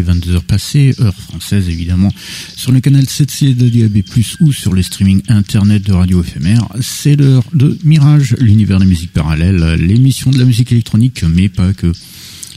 [0.00, 2.12] Est jeudi et les 22h passées, heure française évidemment,
[2.56, 4.02] sur le canal 7C de DAB+,
[4.40, 6.66] ou sur les streaming internet de Radio Éphémère.
[6.80, 11.72] C'est l'heure de Mirage, l'univers des musiques parallèles, l'émission de la musique électronique, mais pas
[11.72, 11.92] que.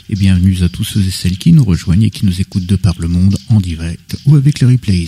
[0.10, 2.76] Et bienvenue à tous ceux et celles qui nous rejoignent et qui nous écoutent de
[2.76, 5.08] par le monde en direct ou avec les replays.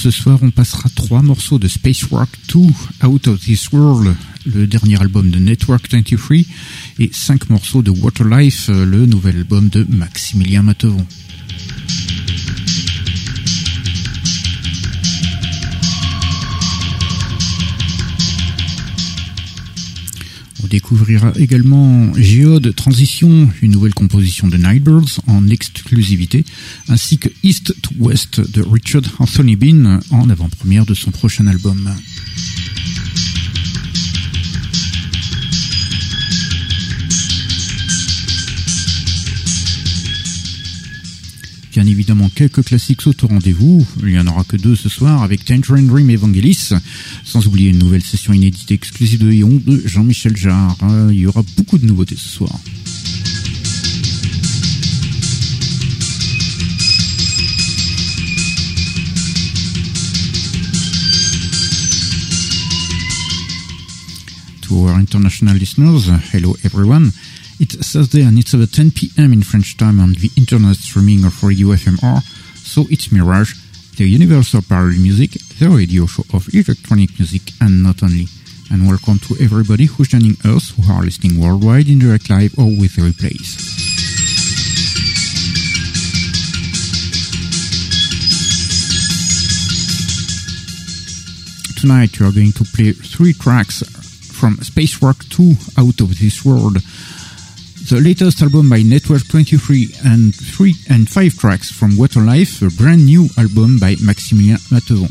[0.00, 4.66] Ce soir, on passera trois morceaux de Space Rock 2, Out of This World, le
[4.66, 6.38] dernier album de Network 23,
[7.00, 11.06] et cinq morceaux de Waterlife, le nouvel album de Maximilien Matevon.
[20.70, 26.44] Découvrira également Geode Transition, une nouvelle composition de Nightbirds en exclusivité,
[26.88, 31.90] ainsi que East to West de Richard Anthony Bean en avant-première de son prochain album.
[41.72, 43.86] Bien évidemment, quelques classiques sautent au rendez-vous.
[44.02, 46.70] Il n'y en aura que deux ce soir avec Tangerine Dream Evangelis,
[47.24, 50.76] sans oublier une nouvelle session inédite exclusive de Eon de Jean-Michel Jarre.
[50.82, 52.50] Euh, Il y aura beaucoup de nouveautés ce soir.
[64.62, 67.12] To our international listeners, hello everyone.
[67.62, 69.34] It's Thursday and it's about 10 p.m.
[69.34, 72.22] in French time on the internet streaming of Radio FMR,
[72.56, 73.52] so it's Mirage,
[73.98, 78.28] the universal parallel music, the radio show of electronic music and not only.
[78.72, 82.64] And welcome to everybody who's joining us who are listening worldwide in direct live or
[82.64, 83.60] with the replays.
[91.78, 93.82] Tonight we are going to play three tracks
[94.40, 96.78] from Space Rock 2 Out of This World,
[97.90, 103.04] the latest album by Network 23 and three and five tracks from Waterlife, a brand
[103.04, 105.10] new album by Maximilien Matevon.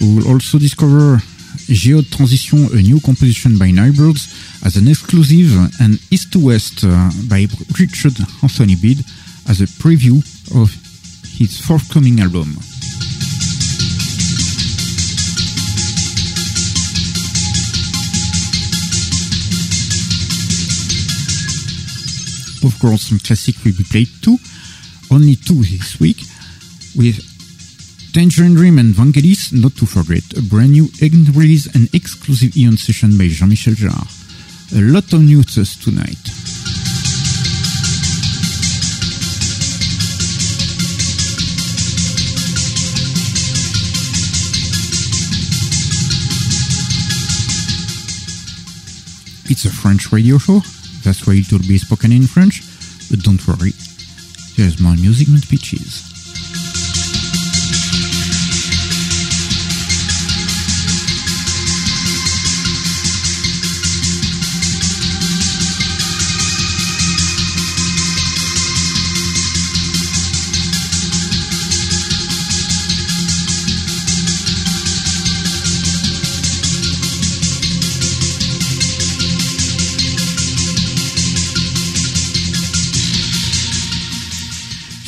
[0.00, 1.18] We will also discover
[1.66, 5.50] Geode Transition, a new composition by Nightbirds, as an exclusive,
[5.80, 9.00] and East to West uh, by Richard Anthony Bid
[9.48, 10.22] as a preview
[10.54, 10.70] of
[11.36, 12.54] his forthcoming album.
[22.62, 24.36] Of course, some classic will be played too.
[25.10, 26.18] Only two this week,
[26.94, 27.18] with
[28.12, 30.88] Tangerine Dream and Vangelis, not to forget, a brand new
[31.32, 34.06] release and exclusive Eon session by Jean-Michel Jarre.
[34.76, 36.18] A lot of news tonight.
[49.50, 50.62] It's a French radio show,
[51.02, 52.62] that's why it will be spoken in French,
[53.10, 53.72] but don't worry,
[54.56, 56.09] there's more music than speeches.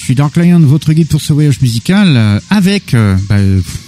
[0.02, 3.36] Je suis Dark Lion, votre guide pour ce voyage musical, euh, avec, euh, bah,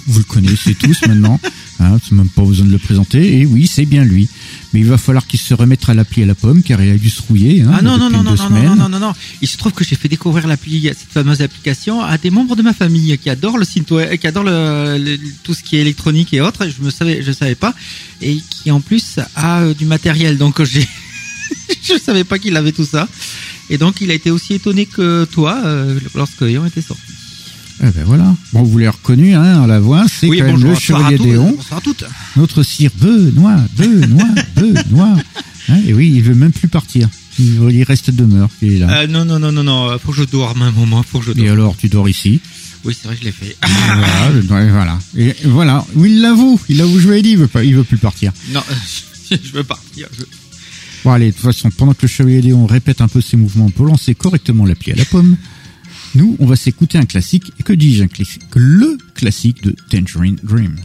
[0.06, 1.40] vous le connaissez tous maintenant,
[1.80, 4.28] hein, c'est même pas besoin de le présenter, et oui, c'est bien lui.
[4.72, 6.96] Mais il va falloir qu'il se remette à l'appli à la pomme, car il a
[6.98, 7.62] dû se rouiller.
[7.62, 9.12] Hein, ah non, non, non, non, non, non, non, non, non.
[9.42, 12.62] Il se trouve que j'ai fait découvrir l'appli, cette fameuse application, à des membres de
[12.62, 15.80] ma famille qui adorent le site web, qui adorent le, le- tout ce qui est
[15.80, 16.68] électronique et autres.
[16.68, 17.74] Je me savais, je savais pas,
[18.22, 20.38] et qui en plus a euh, du matériel.
[20.38, 20.86] Donc j'ai,
[21.82, 23.08] je savais pas qu'il avait tout ça.
[23.70, 27.02] Et donc il a été aussi étonné que toi euh, lorsque Yon était sorti.
[27.82, 28.34] Eh ben voilà.
[28.52, 31.78] Bon, vous l'avez reconnu, hein, à la voix, c'est quand même le chevalier Déon, bonsoir
[31.78, 32.04] à toutes.
[32.36, 35.16] notre cire Benoît, Benoît, Benoît.
[35.68, 37.08] Hein, et oui, il veut même plus partir.
[37.38, 38.98] Il, il reste demeure, il est là.
[39.02, 41.30] Euh, non, non, non, non, non, faut que je dorme un moment, faut que je
[41.32, 41.48] Et dorme.
[41.48, 42.40] alors, tu dors ici?
[42.84, 43.56] Oui, c'est vrai, je l'ai fait.
[44.46, 44.98] voilà, voilà.
[45.16, 45.84] Et voilà.
[45.96, 46.60] Oui, il l'avoue.
[46.68, 48.30] Il avoue, je lui ai dit, il veut pas, il veut plus partir.
[48.52, 48.60] non,
[49.30, 50.06] je veux partir.
[50.16, 50.24] je-
[51.04, 53.68] Bon, allez, de toute façon, pendant que le chevalier Léon répète un peu ses mouvements
[53.68, 55.36] pour lancer correctement l'appli à la pomme,
[56.14, 57.52] nous, on va s'écouter un classique.
[57.60, 60.76] Et que dis-je un classique Le classique de Tangerine Dream.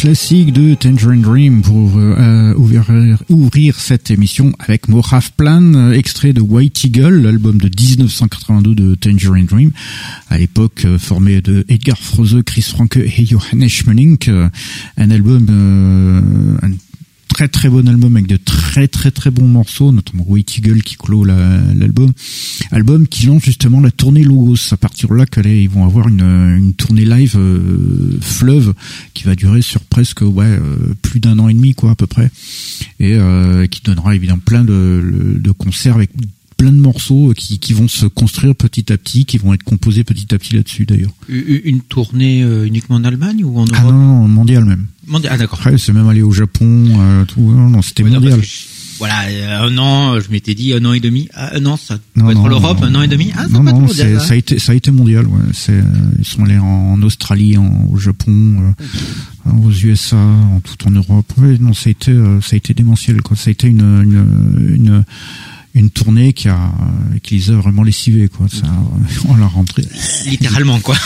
[0.00, 2.86] Classique de Tangerine Dream pour euh, ouvrir,
[3.28, 9.44] ouvrir, cette émission avec Moraf Plan, extrait de White Eagle, l'album de 1982 de Tangerine
[9.44, 9.72] Dream,
[10.30, 14.48] à l'époque euh, formé de Edgar Froese, Chris Franke et Johannes Schmeling, euh,
[14.96, 16.70] un album, un
[17.40, 20.96] très très bon album avec de très très très bons morceaux, notamment White Eagle qui
[20.96, 22.12] clôt l'album.
[22.70, 24.56] album qui lance justement la tournée Logos.
[24.72, 28.74] À partir de là, ils vont avoir une, une tournée live euh, fleuve
[29.14, 32.06] qui va durer sur presque ouais euh, plus d'un an et demi quoi à peu
[32.06, 32.30] près,
[32.98, 36.10] et euh, qui donnera évidemment plein de, de concerts avec
[36.60, 40.04] plein de morceaux qui, qui vont se construire petit à petit, qui vont être composés
[40.04, 41.12] petit à petit là-dessus d'ailleurs.
[41.28, 44.86] Une tournée uniquement en Allemagne ou en ah Europe Ah non, non, mondial même.
[45.06, 45.58] Mondial, ah d'accord.
[45.58, 47.40] Après, c'est même allé au Japon, euh, tout.
[47.40, 48.40] Non, non c'était mondial.
[48.98, 51.28] voilà, euh, un an, je m'étais dit un an et demi.
[51.34, 53.32] Ah, un an, ça peut être l'Europe, un an et demi.
[53.34, 55.26] Ah, ça non, non, mondial, ça a été, ça a été mondial.
[55.26, 55.40] Ouais.
[55.70, 55.82] Euh,
[56.18, 58.74] ils sont allés en Australie, en, au Japon,
[59.48, 61.32] euh, aux USA, en tout en Europe.
[61.38, 63.22] Ouais, non, ça a été, ça a été démentiel.
[63.22, 63.36] Quoi.
[63.36, 65.04] Ça a été une, une, une
[65.74, 66.72] une tournée qui a
[67.22, 68.46] qui les a vraiment lessivés quoi.
[68.48, 68.66] Ça
[69.28, 69.84] on l'a rentré.
[70.26, 70.96] Littéralement quoi.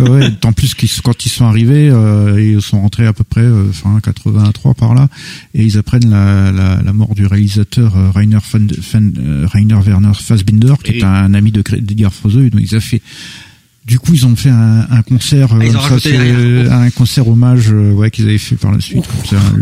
[0.00, 3.72] Ouais en plus quand ils sont arrivés euh, ils sont rentrés à peu près euh,
[3.72, 5.08] fin 83 par là
[5.54, 10.74] et ils apprennent la, la, la mort du réalisateur euh, Rainer euh, Rainer Werner Fassbinder
[10.82, 13.02] qui est un, ami de Edgar Froese donc ils ont fait
[13.84, 17.90] du coup, ils ont fait un, un concert, ah, euh, ça, un concert hommage, euh,
[17.92, 19.04] ouais, qu'ils avaient fait par la suite.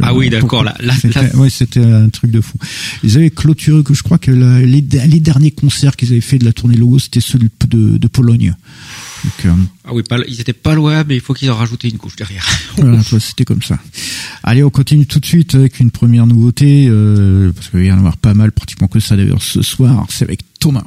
[0.02, 0.62] ah oui, d'accord.
[0.62, 2.59] Là, là, c'était, ouais, c'était un truc de fou.
[3.02, 6.38] Ils avaient clôturé que je crois que la, les, les, derniers concerts qu'ils avaient fait
[6.38, 8.54] de la tournée Logo, c'était ceux de, de, de Pologne.
[9.24, 9.54] Donc, euh,
[9.85, 12.16] ah oui, pas, ils étaient pas loin, mais il faut qu'ils en rajouté une couche
[12.16, 12.46] derrière.
[12.76, 13.78] voilà, c'était comme ça.
[14.42, 17.92] Allez, on continue tout de suite avec une première nouveauté, euh, parce qu'il va y
[17.92, 20.06] en avoir pas mal, pratiquement que ça d'ailleurs ce soir.
[20.11, 20.40] C'est avec.
[20.59, 20.85] Thomas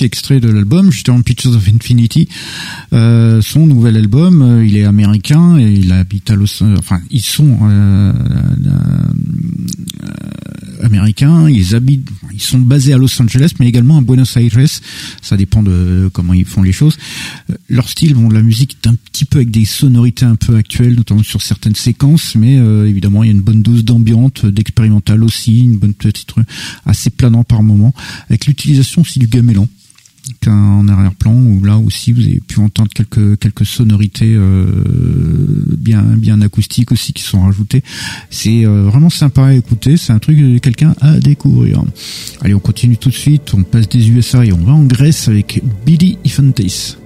[0.00, 2.28] Extrait de l'album justement Pictures of Infinity,
[2.92, 4.42] euh, son nouvel album.
[4.42, 7.58] Euh, il est américain et il habite à Los, enfin ils sont
[10.82, 11.48] américains.
[11.48, 14.50] Ils habitent, ils sont basés à Los Angeles, mais également à Buenos Aires.
[15.22, 16.96] Ça dépend de comment ils font les choses.
[17.68, 20.94] Leur style, bon, la musique est un petit peu avec des sonorités un peu actuelles,
[20.94, 25.60] notamment sur certaines séquences, mais évidemment il y a une bonne dose d'ambiance, d'expérimental aussi,
[25.60, 26.34] une bonne petite
[26.84, 27.94] assez planant par moment,
[28.28, 29.68] avec l'utilisation aussi du gamelan
[30.46, 34.66] en arrière-plan où là aussi vous avez pu entendre quelques quelques sonorités euh,
[35.78, 37.82] bien bien acoustiques aussi qui sont rajoutées.
[38.30, 41.82] C'est euh, vraiment sympa à écouter, c'est un truc de quelqu'un à découvrir.
[42.40, 45.28] Allez, on continue tout de suite, on passe des USA et on va en Grèce
[45.28, 46.96] avec Billy Ifantis.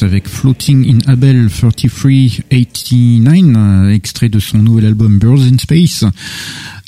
[0.00, 6.06] Avec Floating in Abel 3389, euh, extrait de son nouvel album Birds in Space.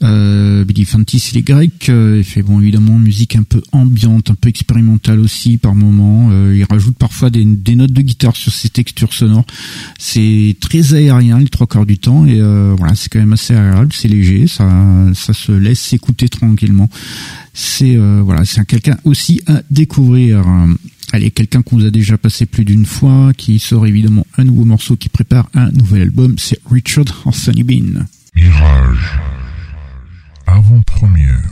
[0.03, 4.31] Euh, Billy Ifantis, il est grec, euh, il fait bon évidemment musique un peu ambiante,
[4.31, 6.31] un peu expérimentale aussi par moment.
[6.51, 9.45] il rajoute parfois des, notes de guitare sur ses textures sonores.
[9.99, 13.93] C'est très aérien les trois quarts du temps et voilà, c'est quand même assez agréable,
[13.93, 14.67] c'est léger, ça,
[15.15, 16.89] ça se laisse s'écouter tranquillement.
[17.53, 20.43] C'est voilà, c'est quelqu'un aussi à découvrir.
[21.13, 24.65] Allez, quelqu'un qu'on vous a déjà passé plus d'une fois, qui sort évidemment un nouveau
[24.65, 28.07] morceau, qui prépare un nouvel album, c'est Richard Anthony Bean.
[28.35, 29.19] Mirage.
[30.47, 31.43] Avant-première.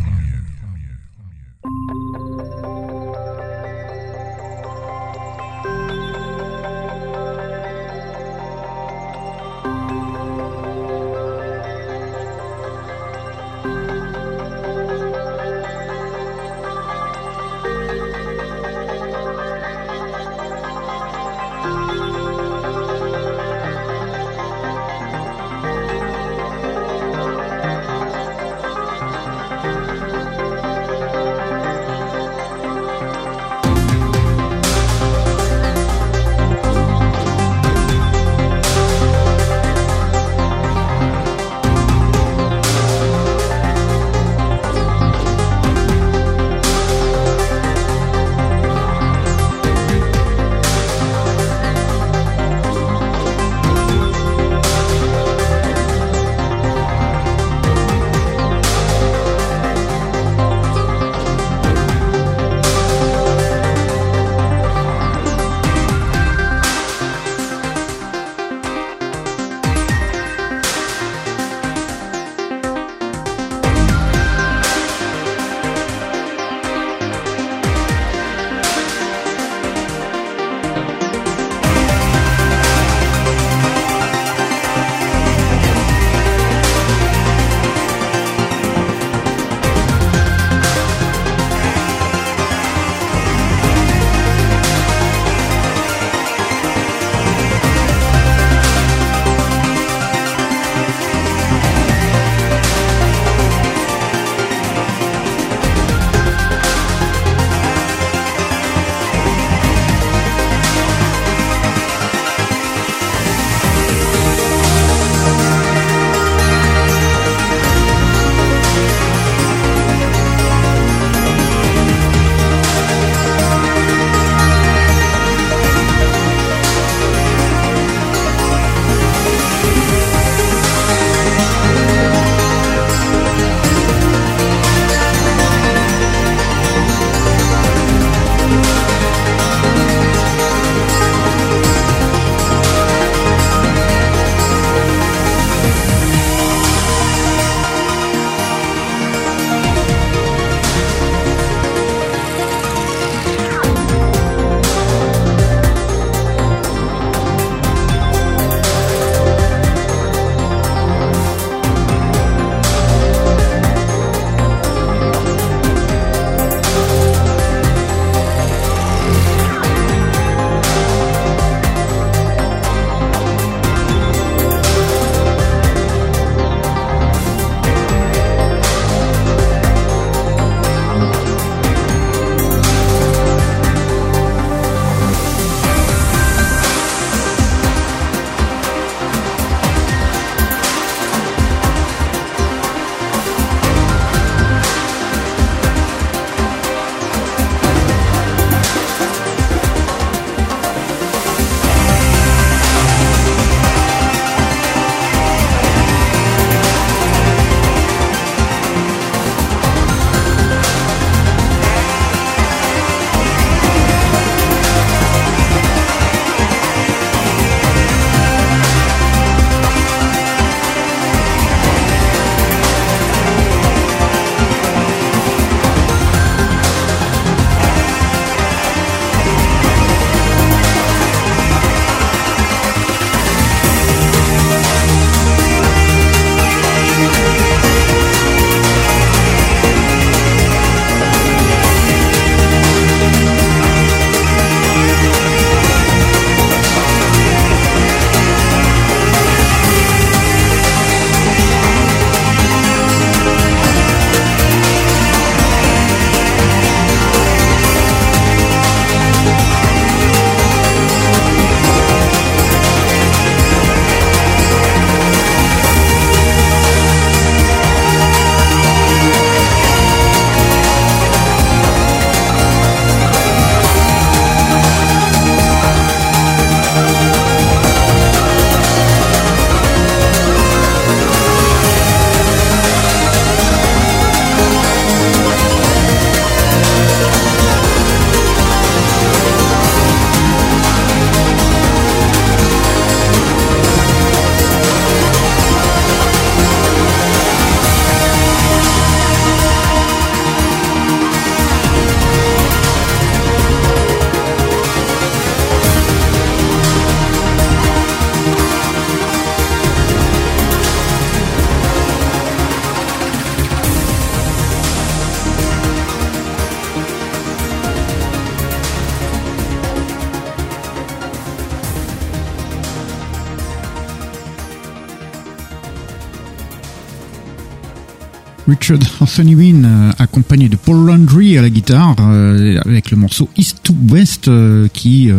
[328.65, 333.29] Richard Anthony Wynn, euh, accompagné de Paul Landry à la guitare, euh, avec le morceau
[333.37, 335.11] East to West, euh, qui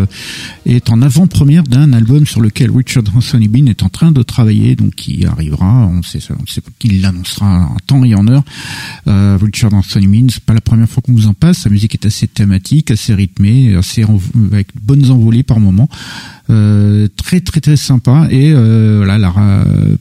[0.66, 4.76] est en avant-première d'un album sur lequel Richard Anthony Wynn est en train de travailler,
[4.76, 8.43] donc qui arrivera, on sait, on sait qu'il l'annoncera en temps et en heure.
[9.06, 12.08] Richard Anthony Wynn, c'est pas la première fois qu'on vous en passe, sa musique est
[12.08, 14.04] assez thématique, assez rythmée, assez
[14.52, 15.89] avec bonnes envolées par moments.
[16.48, 19.34] Très très très sympa et voilà la,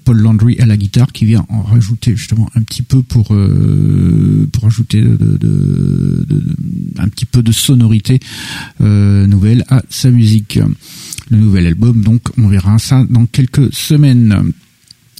[0.05, 0.13] Paul
[0.74, 6.36] la guitare qui vient en rajouter justement un petit peu pour euh, pour ajouter de,
[6.98, 8.20] un petit peu de sonorité
[8.80, 10.58] nouvelle à sa musique
[11.30, 14.52] le nouvel album donc on verra ça dans quelques semaines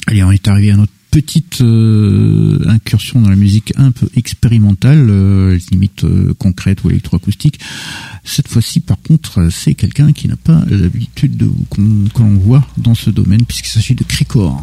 [0.07, 5.07] Allez, on est arrivé à notre petite euh, incursion dans la musique un peu expérimentale,
[5.09, 7.61] euh, limite euh, concrète ou électroacoustique.
[8.25, 13.11] Cette fois-ci, par contre, c'est quelqu'un qui n'a pas l'habitude de qu'on voit dans ce
[13.11, 14.63] domaine, puisqu'il s'agit de Cricor.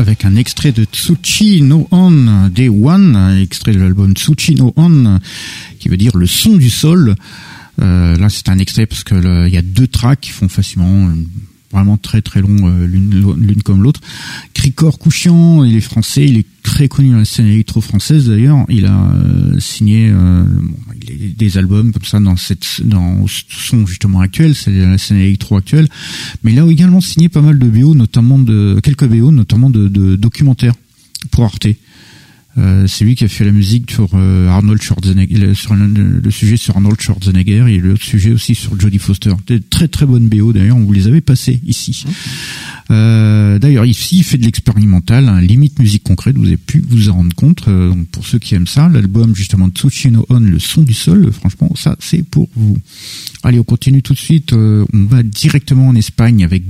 [0.00, 5.18] Avec un extrait de Tsuchi no On Day One, extrait de l'album Tsuchi no On,
[5.78, 7.14] qui veut dire le son du sol.
[7.80, 11.12] Euh, là, c'est un extrait parce que il y a deux tracks qui font facilement
[11.72, 14.00] vraiment très très long euh, l'une comme l'autre.
[14.54, 18.64] Cricor Couchian, il est français, il est très connu dans la scène électro-française d'ailleurs.
[18.68, 20.44] Il a euh, signé euh,
[21.36, 25.88] des albums comme ça dans cette dans son justement actuel, c'est la scène électro actuelle.
[26.42, 29.88] Mais il a également signé pas mal de BO, notamment de quelques BO, notamment de,
[29.88, 30.74] de documentaires
[31.30, 31.68] pour Arte.
[32.60, 36.56] Euh, c'est lui qui a fait la musique sur euh, Arnold Schwarzenegger, sur le, sujet
[36.56, 39.32] sur Arnold Schwarzenegger et l'autre sujet aussi sur Jodie Foster.
[39.46, 42.04] Des très très bonnes BO d'ailleurs, on vous les avait passées ici.
[42.90, 47.08] Euh, d'ailleurs ici il fait de l'expérimental, hein, limite musique concrète, vous avez pu vous
[47.08, 47.66] en rendre compte.
[47.66, 51.70] donc pour ceux qui aiment ça, l'album justement Tsuchino On, le son du sol, franchement
[51.76, 52.76] ça c'est pour vous.
[53.42, 56.68] Allez on continue tout de suite, on va directement en Espagne avec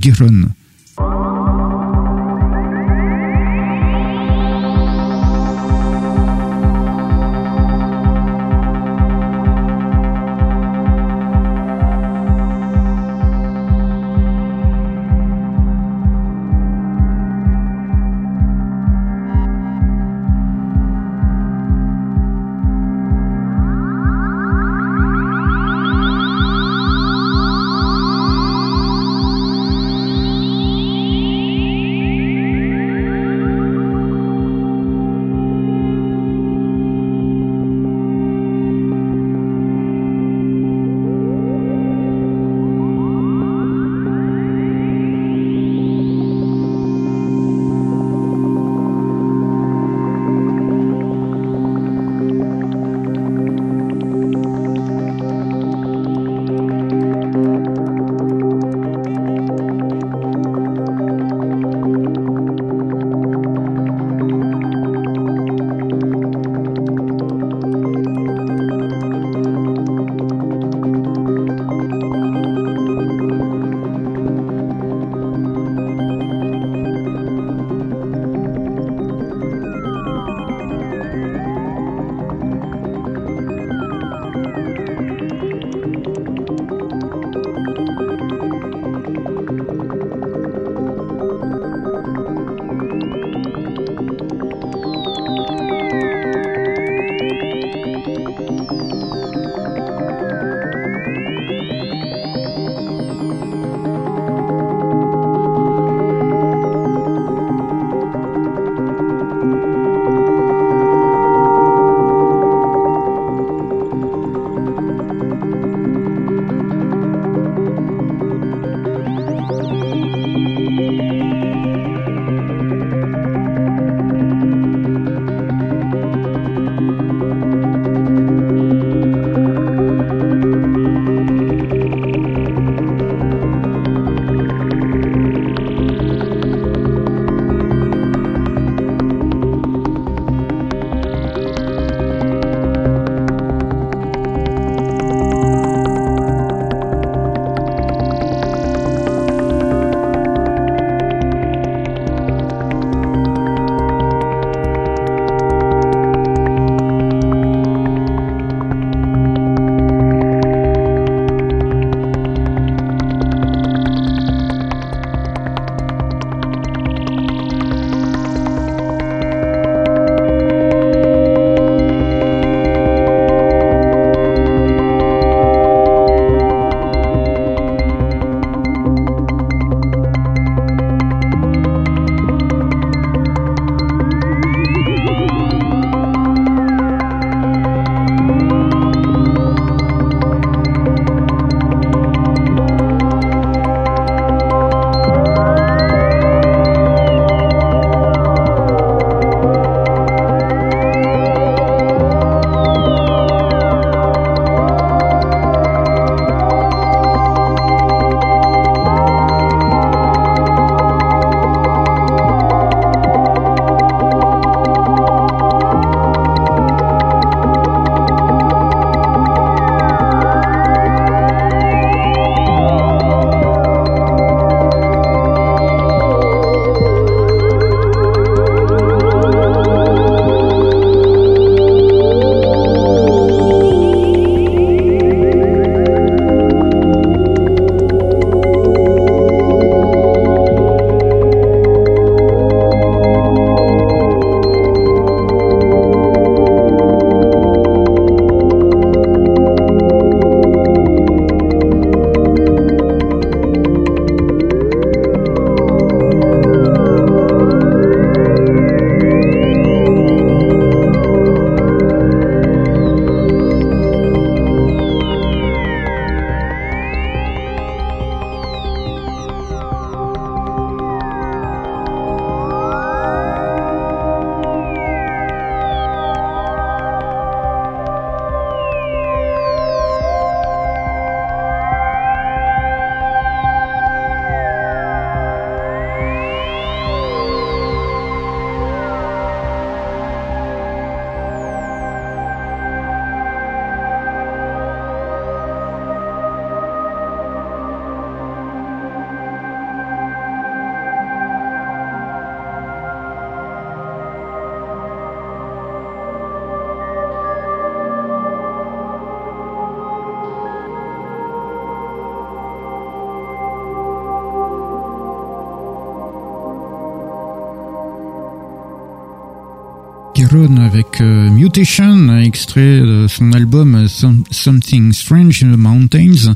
[320.21, 320.57] Gueron.
[320.57, 326.35] avec euh, Mutation, extrait de son album euh, Something Strange in the Mountains.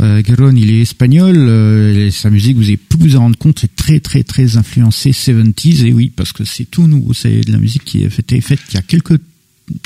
[0.00, 0.22] Euh,
[0.54, 4.00] il est espagnol, euh, sa musique, vous avez pu vous en rendre compte, est très
[4.00, 7.84] très très influencée 70s, et oui, parce que c'est tout nouveau, c'est de la musique
[7.84, 9.18] qui a été faite il y a quelques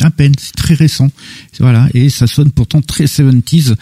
[0.00, 1.10] à peine, c'est très récent.
[1.60, 3.74] Voilà, et ça sonne pourtant très 70s.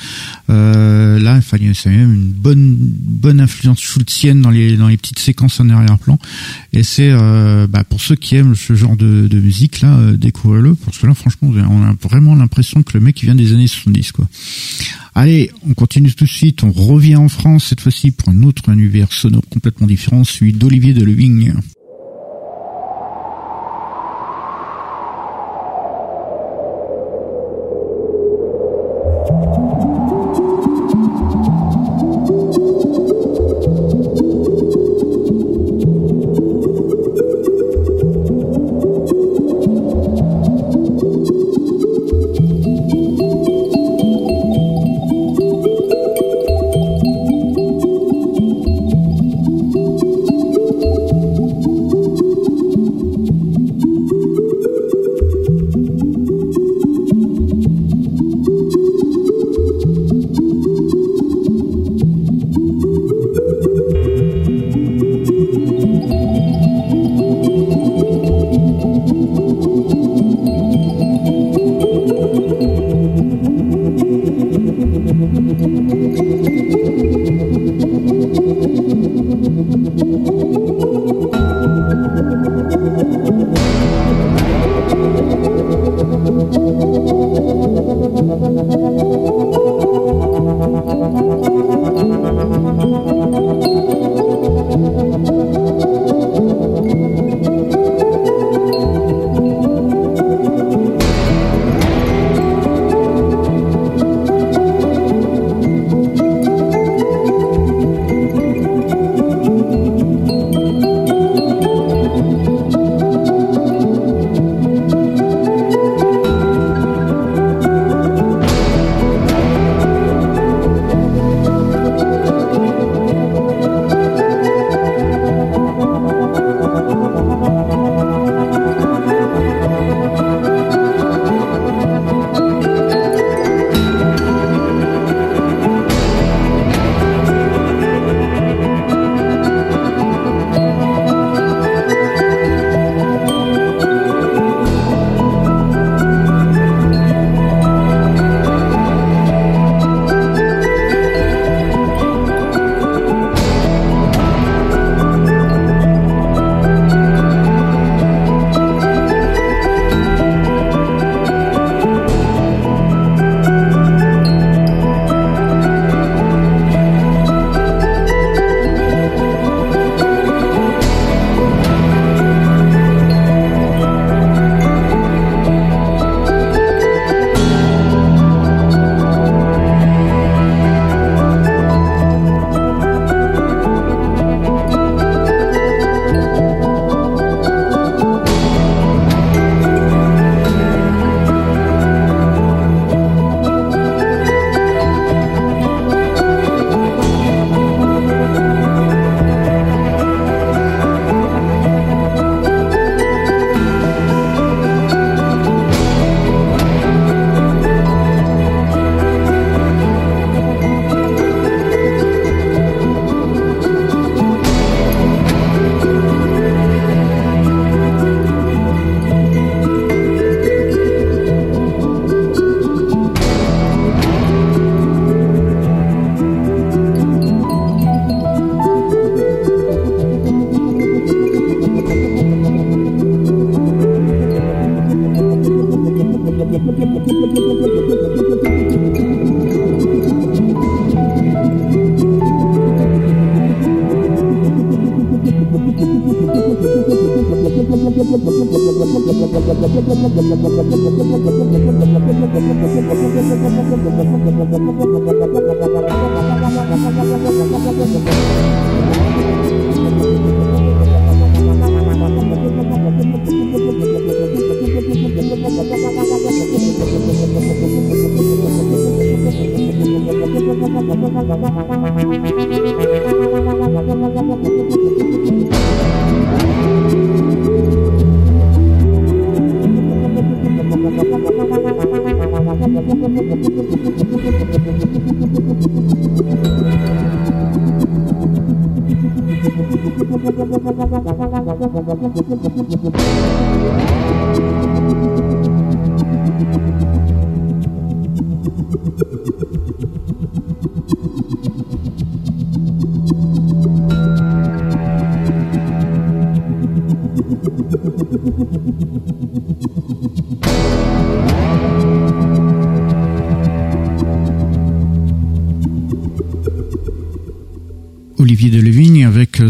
[0.51, 5.61] Euh, là, c'est même une bonne bonne influence schultzienne dans les dans les petites séquences
[5.61, 6.18] en arrière-plan.
[6.72, 10.16] Et c'est euh, bah, pour ceux qui aiment ce genre de, de musique là, euh,
[10.16, 13.53] découvrez-le parce que là, franchement, on a vraiment l'impression que le mec il vient des
[13.53, 14.28] années 70 quoi.
[15.14, 16.62] Allez, on continue tout de suite.
[16.62, 20.92] On revient en France cette fois-ci pour un autre univers sonore complètement différent, celui d'Olivier
[20.92, 21.55] Delevigne.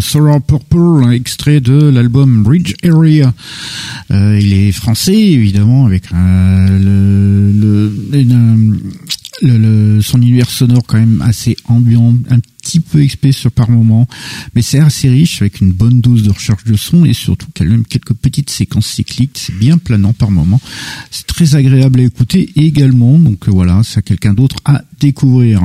[0.06, 3.34] Sorrow Purple, extrait de l'album Bridge Area.
[4.12, 7.50] Euh, il est français, évidemment, avec euh,
[10.02, 12.14] son univers sonore quand même assez ambiant,
[12.66, 14.08] petit peu sur par moment,
[14.54, 17.64] mais c'est assez riche avec une bonne dose de recherche de son et surtout quand
[17.64, 20.60] même quelques petites séquences cycliques, c'est bien planant par moment,
[21.10, 25.60] c'est très agréable à écouter également, donc voilà, c'est quelqu'un d'autre à découvrir.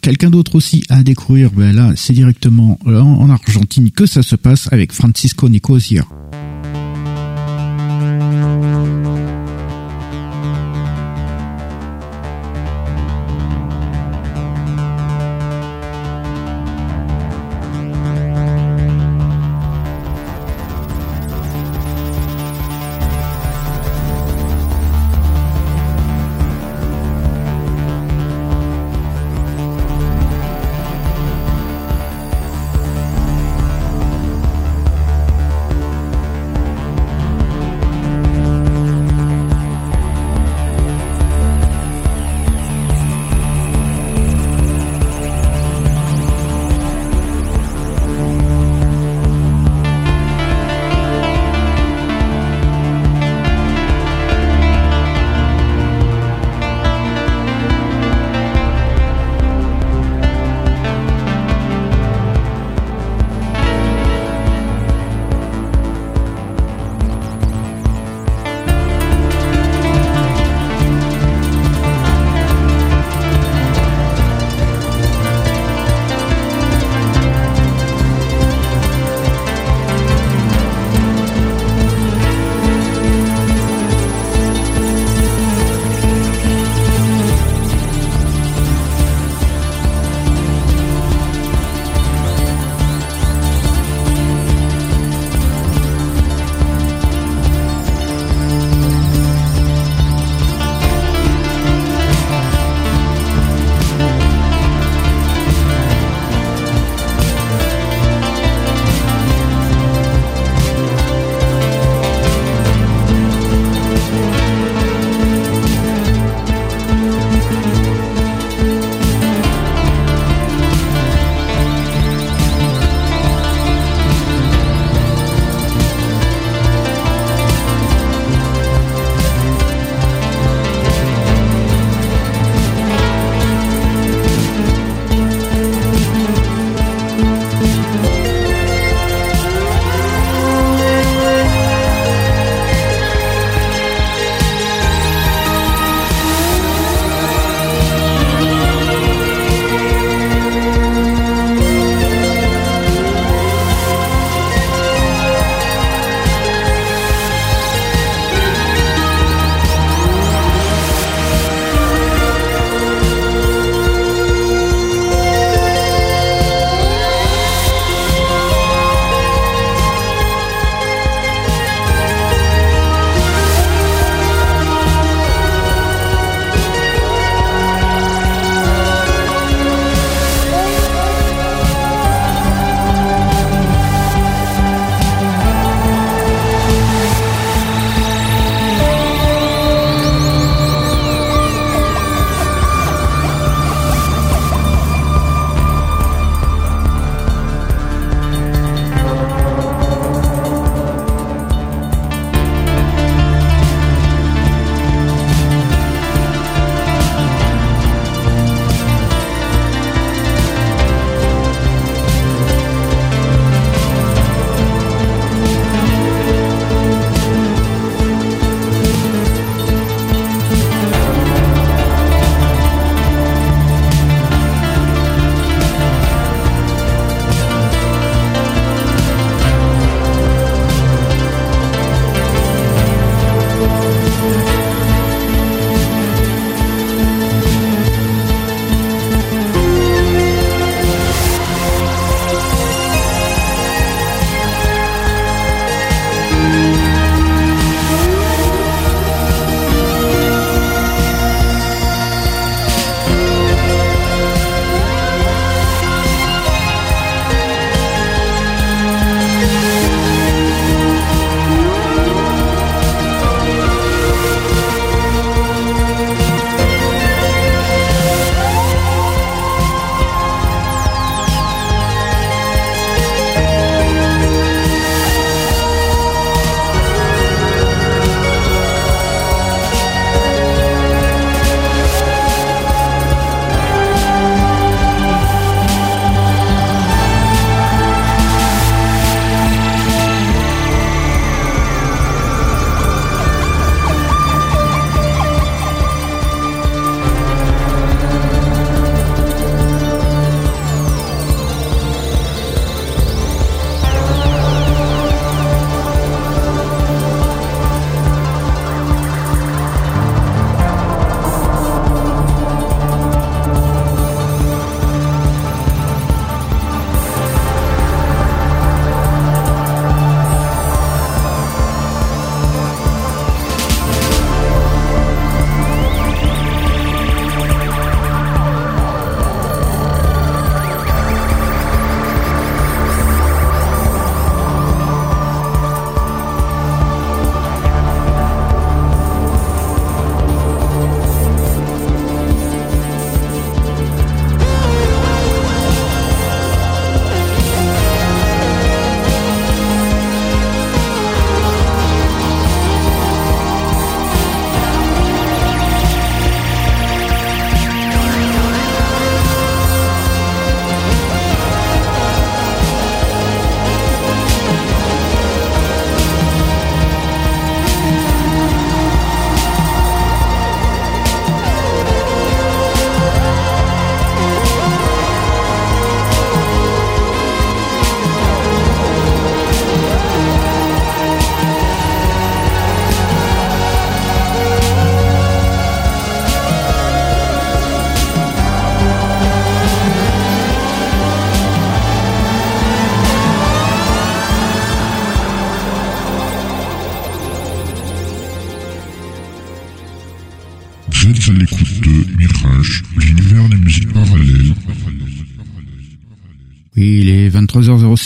[0.00, 4.68] Quelqu'un d'autre aussi à découvrir, ben là c'est directement en Argentine que ça se passe
[4.72, 6.04] avec Francisco Nicosia.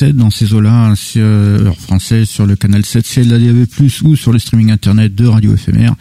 [0.00, 3.66] 23h07 dans ces eaux-là, heure française, sur le canal 7 c de la DAB+,
[4.04, 5.94] ou sur le streaming internet de Radio Éphémère.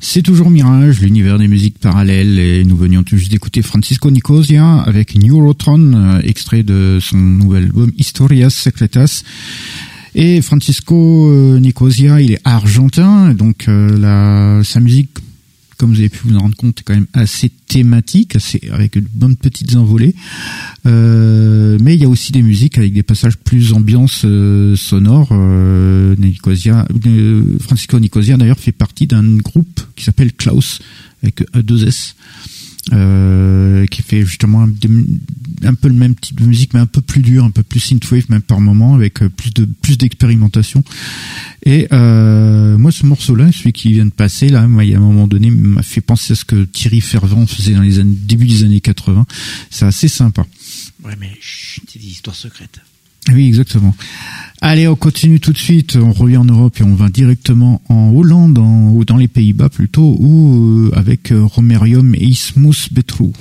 [0.00, 4.80] C'est toujours Mirage, l'univers des musiques parallèles, et nous venions tout juste d'écouter Francisco Nicosia
[4.80, 9.24] avec Neurotron, euh, extrait de son nouvel album Historias Secretas.
[10.14, 15.10] Et Francisco euh, Nicosia, il est argentin, donc euh, sa musique
[15.78, 18.94] comme vous avez pu vous en rendre compte, est quand même assez thématique, assez, avec
[18.94, 20.14] de bonnes petites envolées.
[20.86, 25.28] Euh, mais il y a aussi des musiques avec des passages plus ambiance euh, sonore.
[25.30, 30.80] Euh, Nicosia, euh, Francisco Nicosia d'ailleurs fait partie d'un groupe qui s'appelle Klaus
[31.22, 32.16] avec 2 S
[32.92, 34.72] euh, qui fait justement un,
[35.64, 37.80] un, peu le même type de musique, mais un peu plus dur, un peu plus
[37.80, 40.82] synthwave même par moment, avec euh, plus de plus d'expérimentation.
[41.64, 44.98] Et euh, moi, ce morceau-là, celui qui vient de passer là, moi, il y a
[44.98, 48.16] un moment donné, m'a fait penser à ce que Thierry Fervent faisait dans les années,
[48.16, 49.26] début des années 80.
[49.70, 50.46] C'est assez sympa.
[51.04, 52.80] Ouais, mais c'est des histoires secrètes.
[53.32, 53.94] Oui, exactement.
[54.60, 55.96] Allez, on continue tout de suite.
[55.96, 60.16] On revient en Europe et on va directement en Hollande, ou dans les Pays-Bas plutôt,
[60.18, 63.32] ou euh, avec euh, Romerium et Ismus Betrou.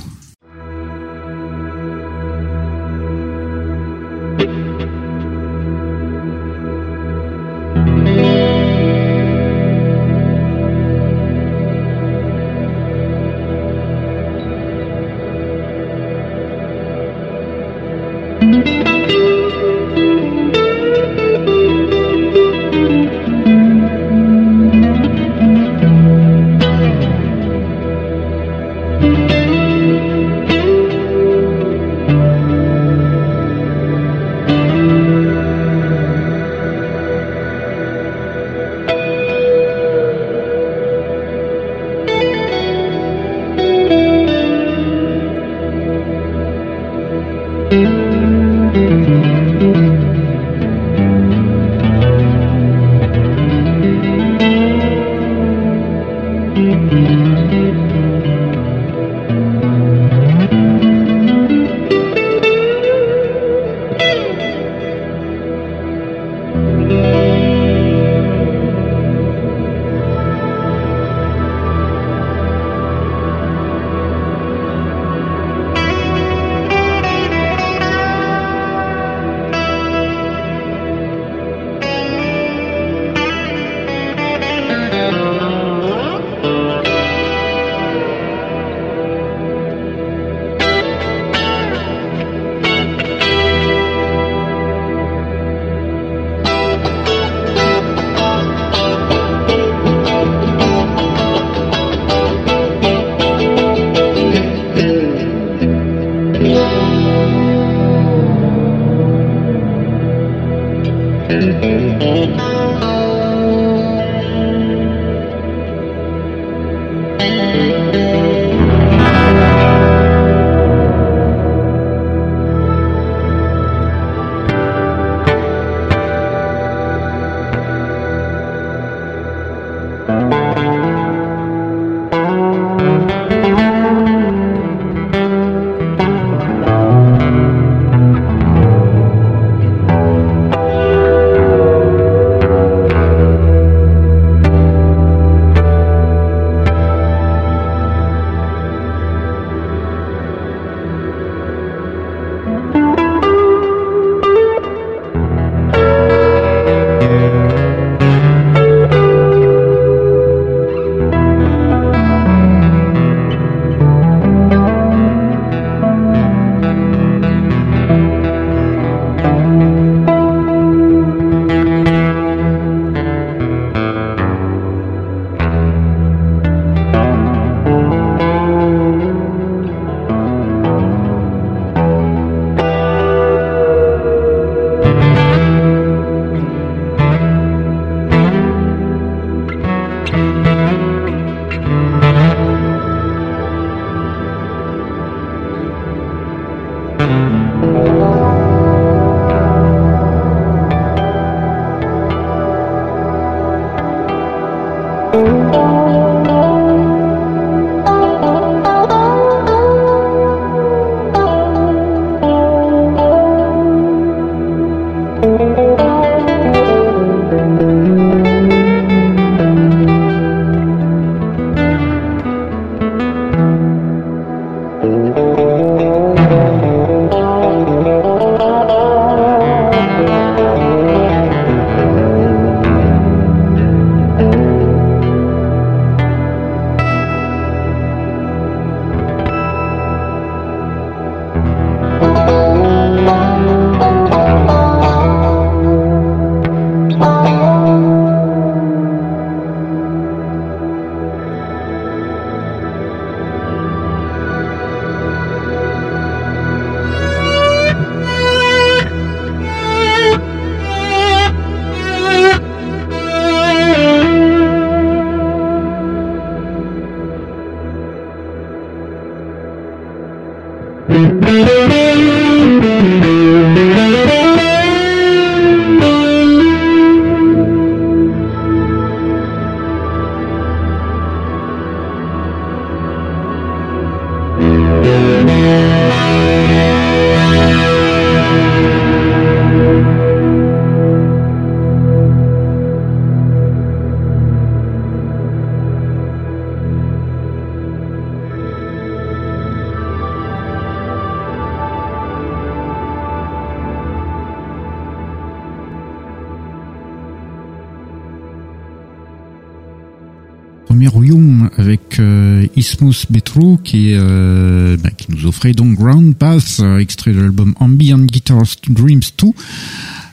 [312.58, 317.54] Ismus Betro qui, euh, bah, qui nous offrait donc Ground Path, euh, extrait de l'album
[317.60, 319.28] Ambient Guitar Dreams 2.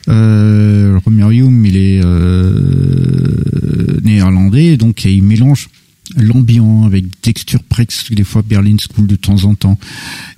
[0.07, 5.69] Euh, Romerium, il est euh, néerlandais, donc il mélange
[6.15, 9.77] l'ambiant avec des textures presque des fois Berlin School de temps en temps.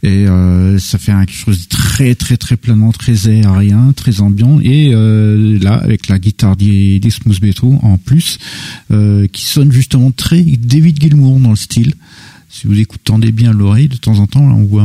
[0.03, 4.59] Et euh, ça fait quelque chose de très très très planant très aérien très ambiant.
[4.61, 8.37] Et euh, là avec la guitare des, des Smooth Beto en plus
[8.91, 11.93] euh, qui sonne justement très David Gilmour dans le style.
[12.49, 14.83] Si vous écoutez bien l'oreille de temps en temps on voit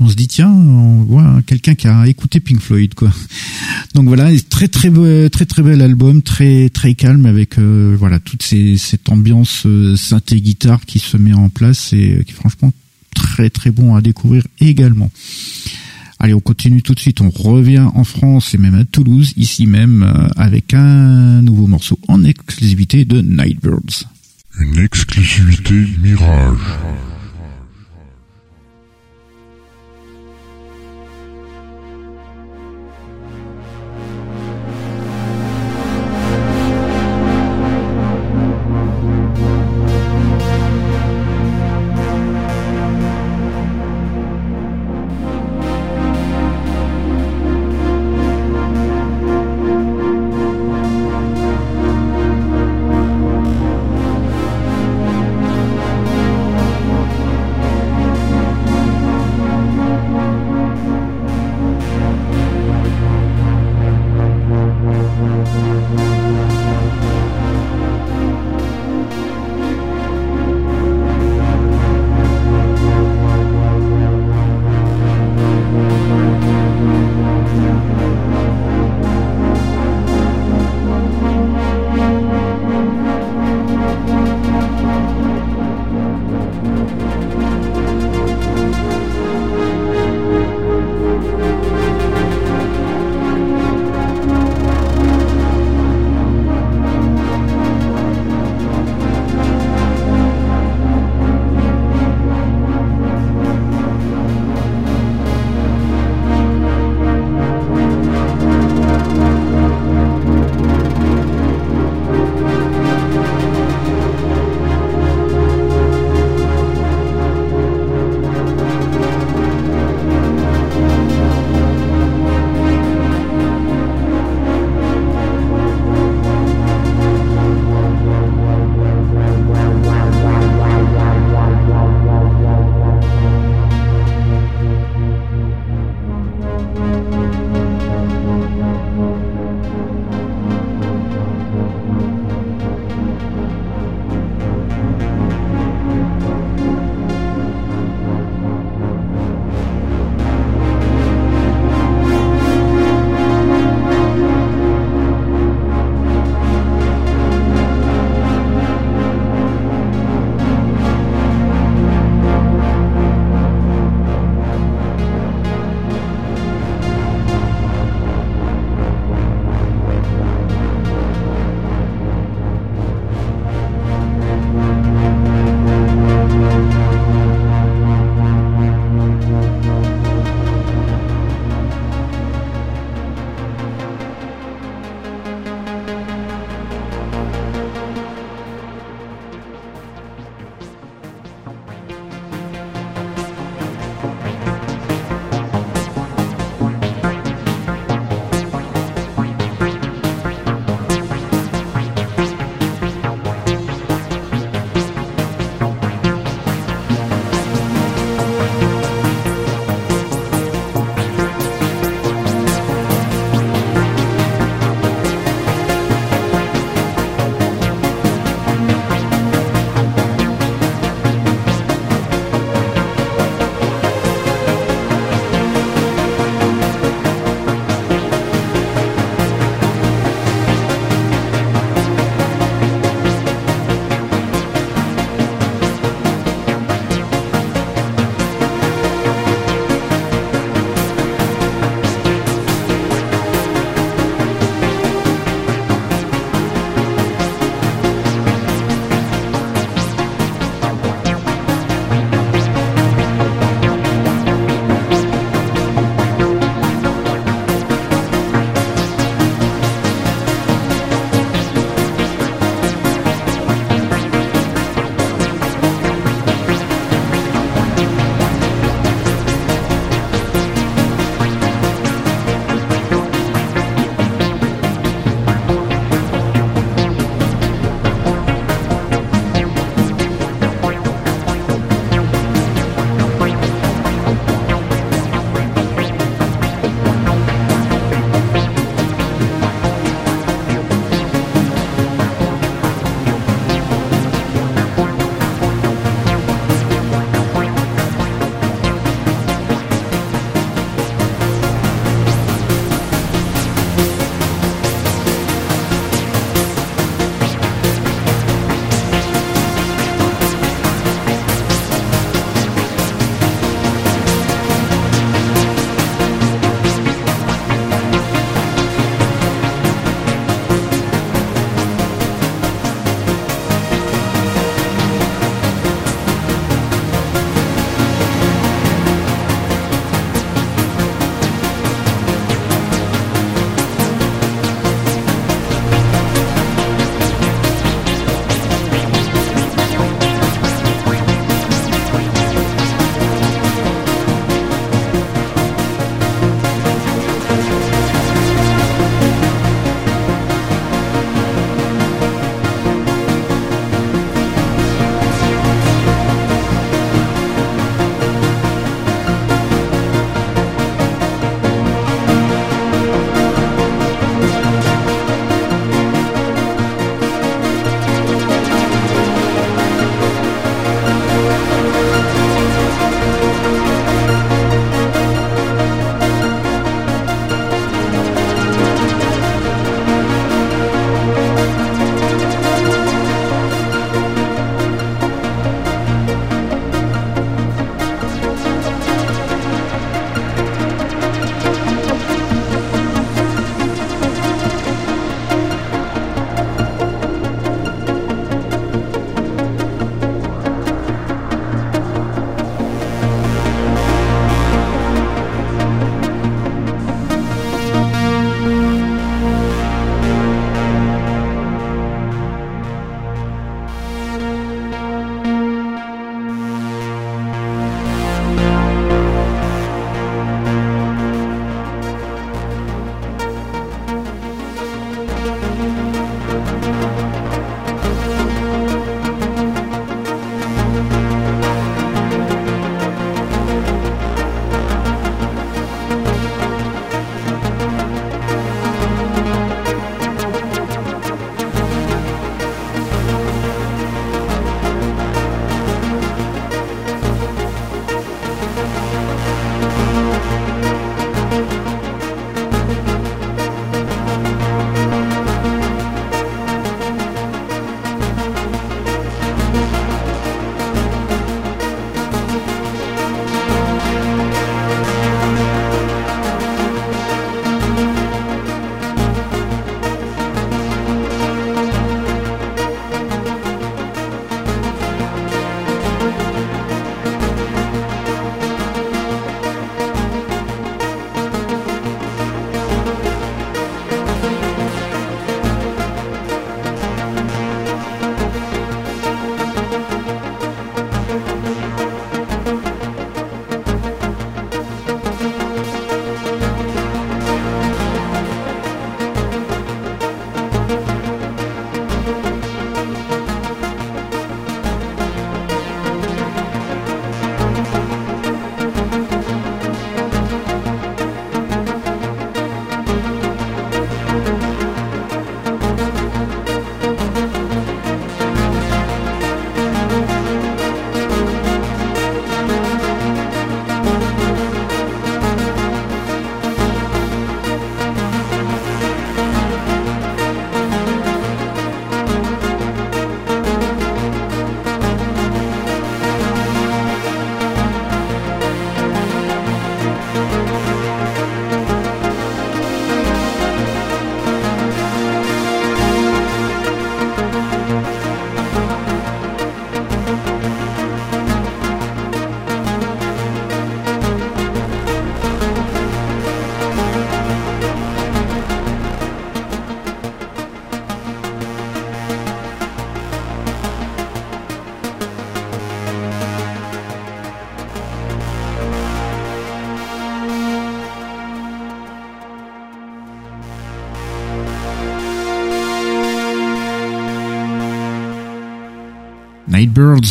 [0.00, 3.12] on se dit tiens, on voit quelqu'un qui a écouté Pink Floyd quoi.
[3.94, 4.90] Donc voilà, très très
[5.28, 9.96] très très bel album, très très calme avec euh, voilà toute ces, cette ambiance euh,
[9.96, 12.72] synthé guitare qui se met en place et qui est franchement
[13.14, 15.10] très très bon à découvrir également.
[16.18, 19.66] Allez, on continue tout de suite, on revient en France et même à Toulouse, ici
[19.66, 24.04] même, euh, avec un nouveau morceau en exclusivité de Nightbirds.
[24.58, 26.58] Une exclusivité Mirage.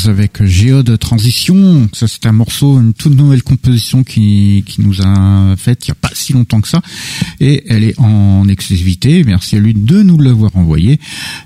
[0.05, 1.89] Avec Géode Transition.
[1.93, 5.83] Ça, c'est un morceau, une toute nouvelle composition qui, qui nous a faite
[6.19, 6.81] si longtemps que ça.
[7.39, 9.23] Et elle est en exclusivité.
[9.23, 10.99] Merci à lui de nous l'avoir envoyé.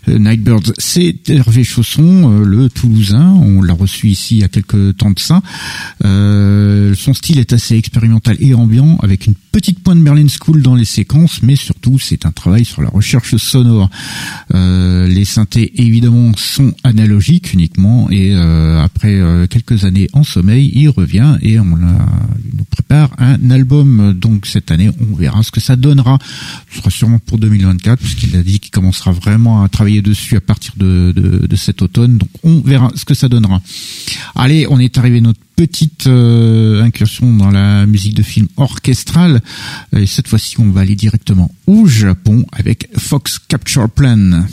[0.09, 3.33] Euh, Nightbirds, c'est Hervé Chausson, euh, le Toulousain.
[3.33, 5.41] On l'a reçu ici il y a quelques temps de ça.
[6.03, 10.75] Euh, son style est assez expérimental et ambiant avec une petite pointe Berlin School dans
[10.75, 13.89] les séquences, mais surtout c'est un travail sur la recherche sonore.
[14.53, 21.59] Les synthés évidemment sont analogiques uniquement et après quelques années en sommeil, il revient et
[21.59, 24.13] on nous prépare un album.
[24.13, 26.19] Donc cette année, on verra ce que ça donnera.
[26.71, 30.41] Ce sera sûrement pour 2024 puisqu'il a dit qu'il commencera vraiment à travailler dessus à
[30.41, 32.17] partir de, cet automne.
[32.17, 33.61] Donc on verra ce que ça donnera.
[34.35, 39.41] Allez, on est arrivé à notre petite euh, incursion dans la musique de film orchestrale.
[39.95, 44.43] Et cette fois-ci, on va aller directement au Japon avec Fox Capture Plan.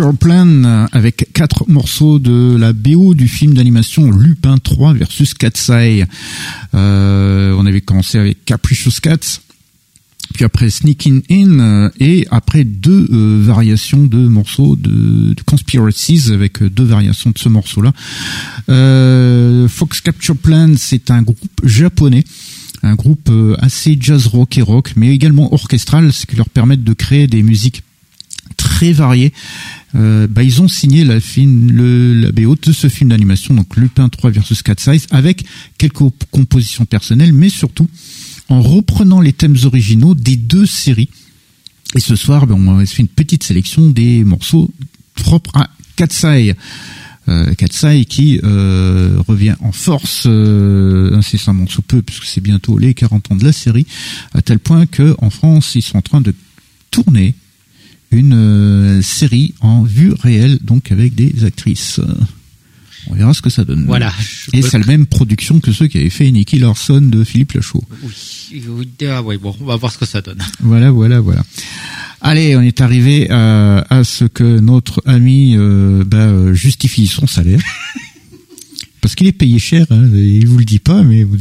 [0.00, 5.34] Fox Capture Plan avec quatre morceaux de la BO du film d'animation Lupin 3 versus
[5.34, 6.06] Katsai.
[6.74, 9.40] Euh, on avait commencé avec Capricious Cats,
[10.32, 16.62] puis après Sneaking In euh, et après deux euh, variations de morceaux de, Conspiracies avec
[16.62, 17.92] deux variations de ce morceau-là.
[19.68, 22.24] Fox Capture Plan, c'est un groupe japonais
[22.82, 26.92] un groupe assez jazz rock et rock, mais également orchestral, ce qui leur permet de
[26.94, 27.82] créer des musiques
[28.56, 29.34] très variées.
[29.96, 33.76] Euh, bah, ils ont signé la, film, le, la BO de ce film d'animation, donc
[33.76, 35.44] Lupin 3 versus Cat Size, avec
[35.78, 37.88] quelques compositions personnelles, mais surtout
[38.48, 41.08] en reprenant les thèmes originaux des deux séries.
[41.96, 44.70] Et ce soir, ben, on va faire une petite sélection des morceaux
[45.14, 46.54] propres à Katsai.
[47.28, 47.54] Euh,
[48.08, 53.36] qui euh, revient en force euh, incessamment sous peu, puisque c'est bientôt les 40 ans
[53.36, 53.86] de la série,
[54.34, 56.34] à tel point que en France, ils sont en train de
[56.90, 57.34] tourner
[58.10, 62.00] une euh, série en vue réelle, donc avec des actrices.
[63.06, 63.86] On verra ce que ça donne.
[63.86, 64.12] Voilà.
[64.52, 67.82] Et c'est la même production que ceux qui avaient fait Nicky Larson de Philippe Lachaud.
[68.02, 70.42] Oui, oui, ah bon, on va voir ce que ça donne.
[70.60, 71.42] Voilà, voilà, voilà.
[72.20, 77.26] Allez, on est arrivé à, à ce que notre ami euh, bah, euh, justifie son
[77.26, 77.60] salaire.
[79.00, 81.38] Parce qu'il est payé cher, hein, il vous le dit pas, mais vous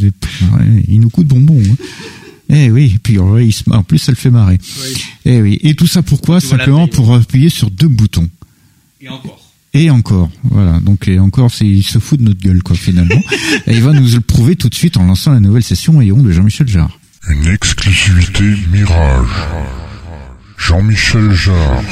[0.87, 1.61] il nous coûte bonbon.
[1.61, 1.75] Hein.
[2.49, 4.57] Eh oui, puis en plus ça le fait marrer.
[4.81, 5.03] Oui.
[5.25, 6.39] Eh oui, et tout ça pourquoi?
[6.39, 8.27] Simplement pour appuyer sur deux boutons.
[9.01, 9.45] Et encore.
[9.73, 10.79] Et encore, voilà.
[10.79, 13.21] Donc et encore, c'est il se fout de notre gueule quoi finalement.
[13.67, 16.23] et il va nous le prouver tout de suite en lançant la nouvelle session Ayons
[16.23, 16.99] de Jean-Michel Jarre.
[17.29, 19.27] Une exclusivité Mirage.
[20.57, 21.83] Jean-Michel Jarre.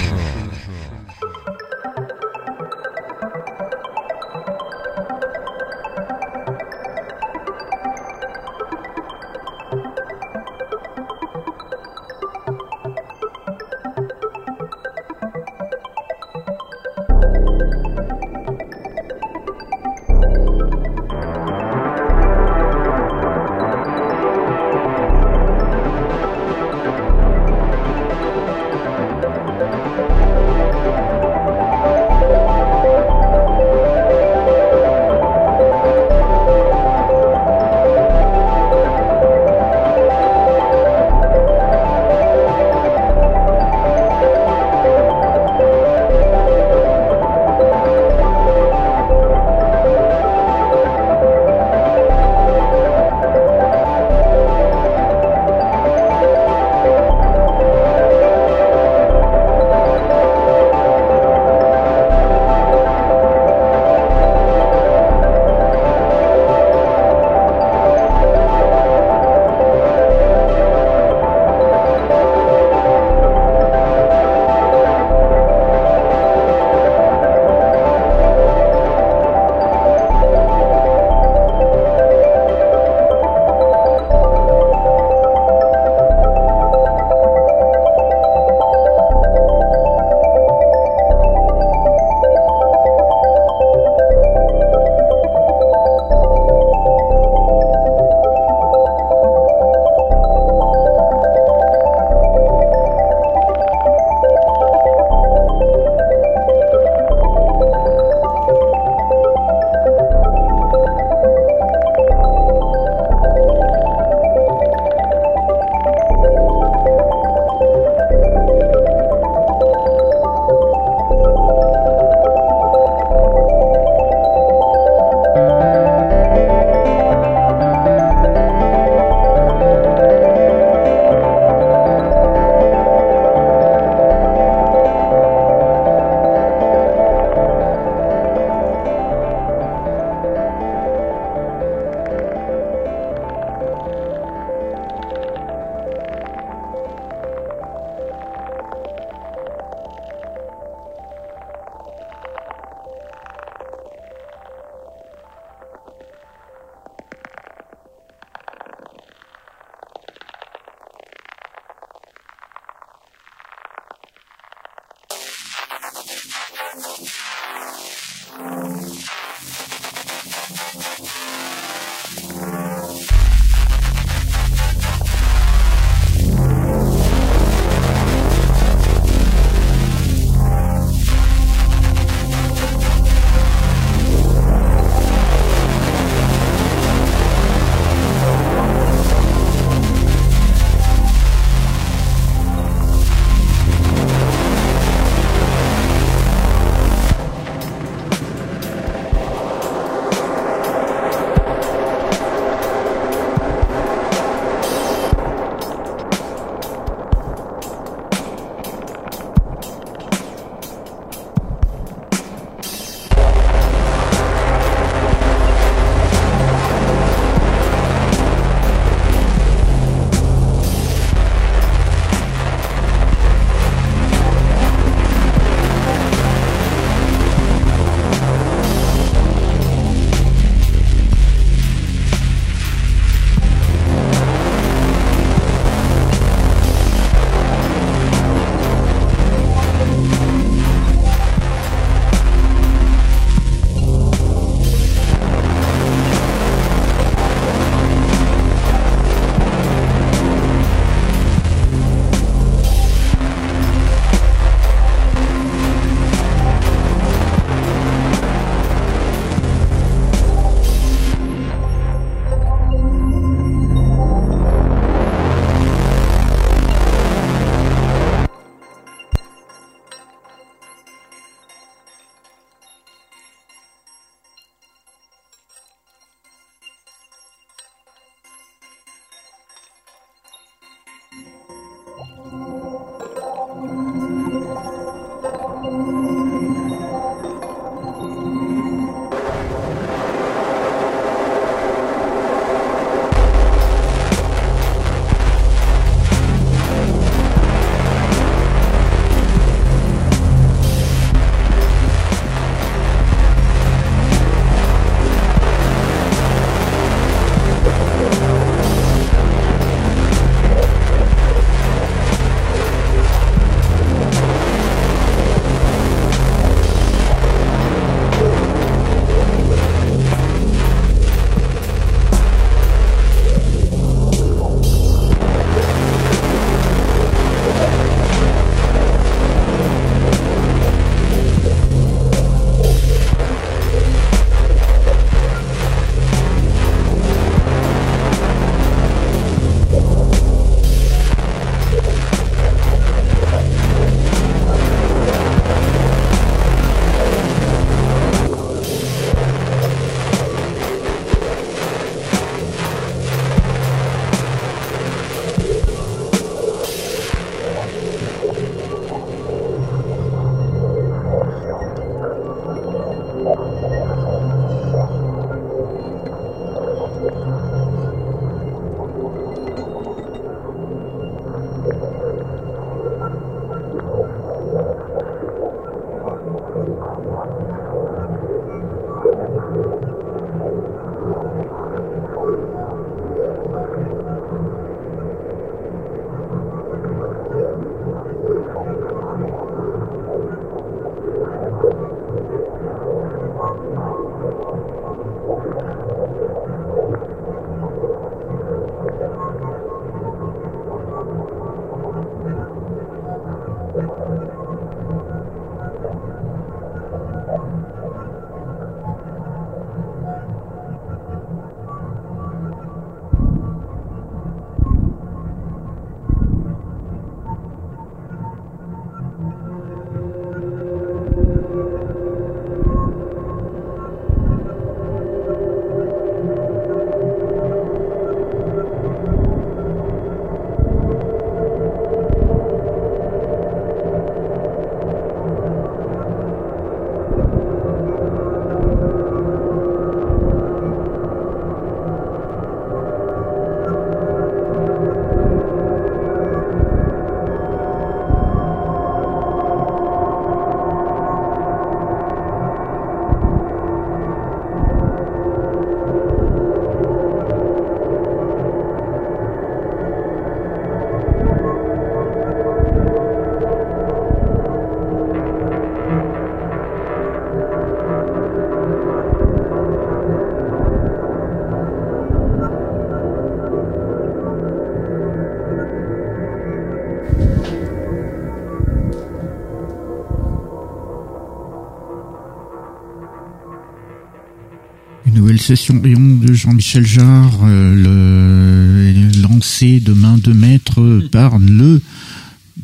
[485.48, 491.08] Session Rayon de Jean-Michel Jarre, euh, le, lancé de main de maître Hmm.
[491.10, 491.82] par le,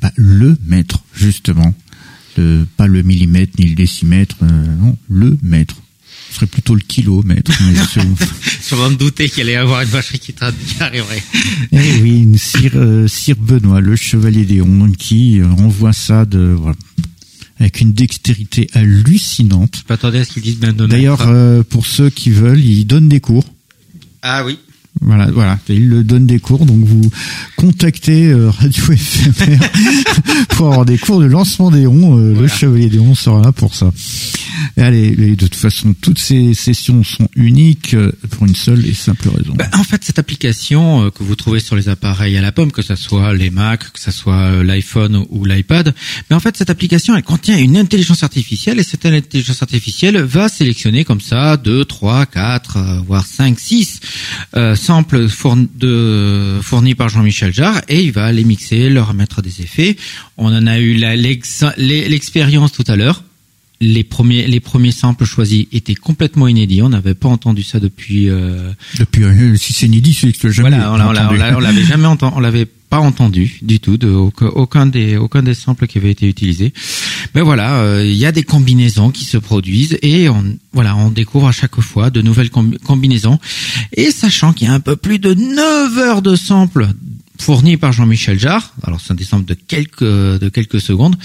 [0.02, 1.74] bah, le maître, justement.
[2.36, 5.76] Le, pas le millimètre ni le décimètre, euh, non, le maître.
[6.30, 7.52] Ce serait plutôt le kilomètre.
[7.62, 10.44] mais Je me doutais qu'il allait y avoir une vacherie qui qui
[10.82, 11.24] arriverait.
[11.72, 13.08] Eh oui, Sir, euh,
[13.40, 16.76] Benoît, le chevalier des ondes, qui euh, envoie ça de, voilà,
[17.60, 19.78] avec une dextérité hallucinante.
[19.78, 23.20] Je m'attendais à ce qu'ils disent D'ailleurs, euh, pour ceux qui veulent, il donne des
[23.20, 23.46] cours.
[24.22, 24.60] ah oui.
[25.06, 27.10] Voilà, voilà, il le donne des cours, donc vous
[27.58, 29.58] contactez euh, Radio FMR
[30.50, 32.18] pour avoir des cours de lancement des ronds.
[32.18, 33.92] euh, Le chevalier des ronds sera là pour ça.
[34.78, 38.86] Et allez, et de toute façon, toutes ces sessions sont uniques euh, pour une seule
[38.88, 39.54] et simple raison.
[39.56, 42.72] Ben, en fait, cette application euh, que vous trouvez sur les appareils à la pomme,
[42.72, 45.94] que ce soit les Mac, que ce soit l'iPhone ou l'iPad,
[46.30, 50.50] mais en fait, cette application, elle contient une intelligence artificielle et cette intelligence artificielle va
[50.50, 54.00] sélectionner comme ça 2, 3, 4, voire 5, 6
[54.56, 59.42] euh, samples fourn- de, fournis par Jean-Michel Jarre et il va les mixer, leur mettre
[59.42, 59.98] des effets.
[60.38, 60.94] On en a eu
[61.78, 63.24] l'expérience tout à l'heure.
[63.82, 66.82] Les premiers, les premiers samples choisis étaient complètement inédits.
[66.84, 70.70] On n'avait pas entendu ça depuis euh, Depuis, euh, si c'est inédit, c'est que jamais.
[70.70, 71.02] voilà,
[71.58, 75.56] on l'avait jamais entendu, on l'avait pas entendu du tout, de aucun, des aucun des
[75.56, 76.74] samples qui avaient été utilisés.
[77.34, 80.44] Mais voilà, euh, il y a des combinaisons qui se produisent et on
[80.74, 83.40] voilà, on découvre à chaque fois de nouvelles combi- combinaisons.
[83.94, 86.88] Et sachant qu'il y a un peu plus de 9 heures de samples
[87.40, 90.04] fournis par Jean-Michel Jarre, alors c'est des samples de quelques
[90.44, 91.16] de quelques secondes,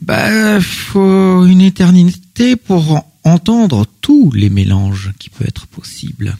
[0.00, 6.36] bah faut une éternité pour entendre tous les mélanges qui peuvent être possibles.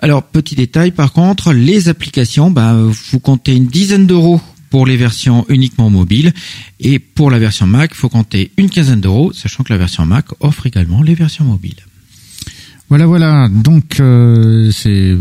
[0.00, 4.40] Alors, petit détail, par contre, les applications, bah, vous comptez une dizaine d'euros
[4.70, 6.32] pour les versions uniquement mobiles.
[6.80, 10.26] Et pour la version Mac, faut compter une quinzaine d'euros, sachant que la version Mac
[10.40, 11.82] offre également les versions mobiles.
[12.88, 13.48] Voilà, voilà.
[13.48, 15.14] Donc, euh, c'est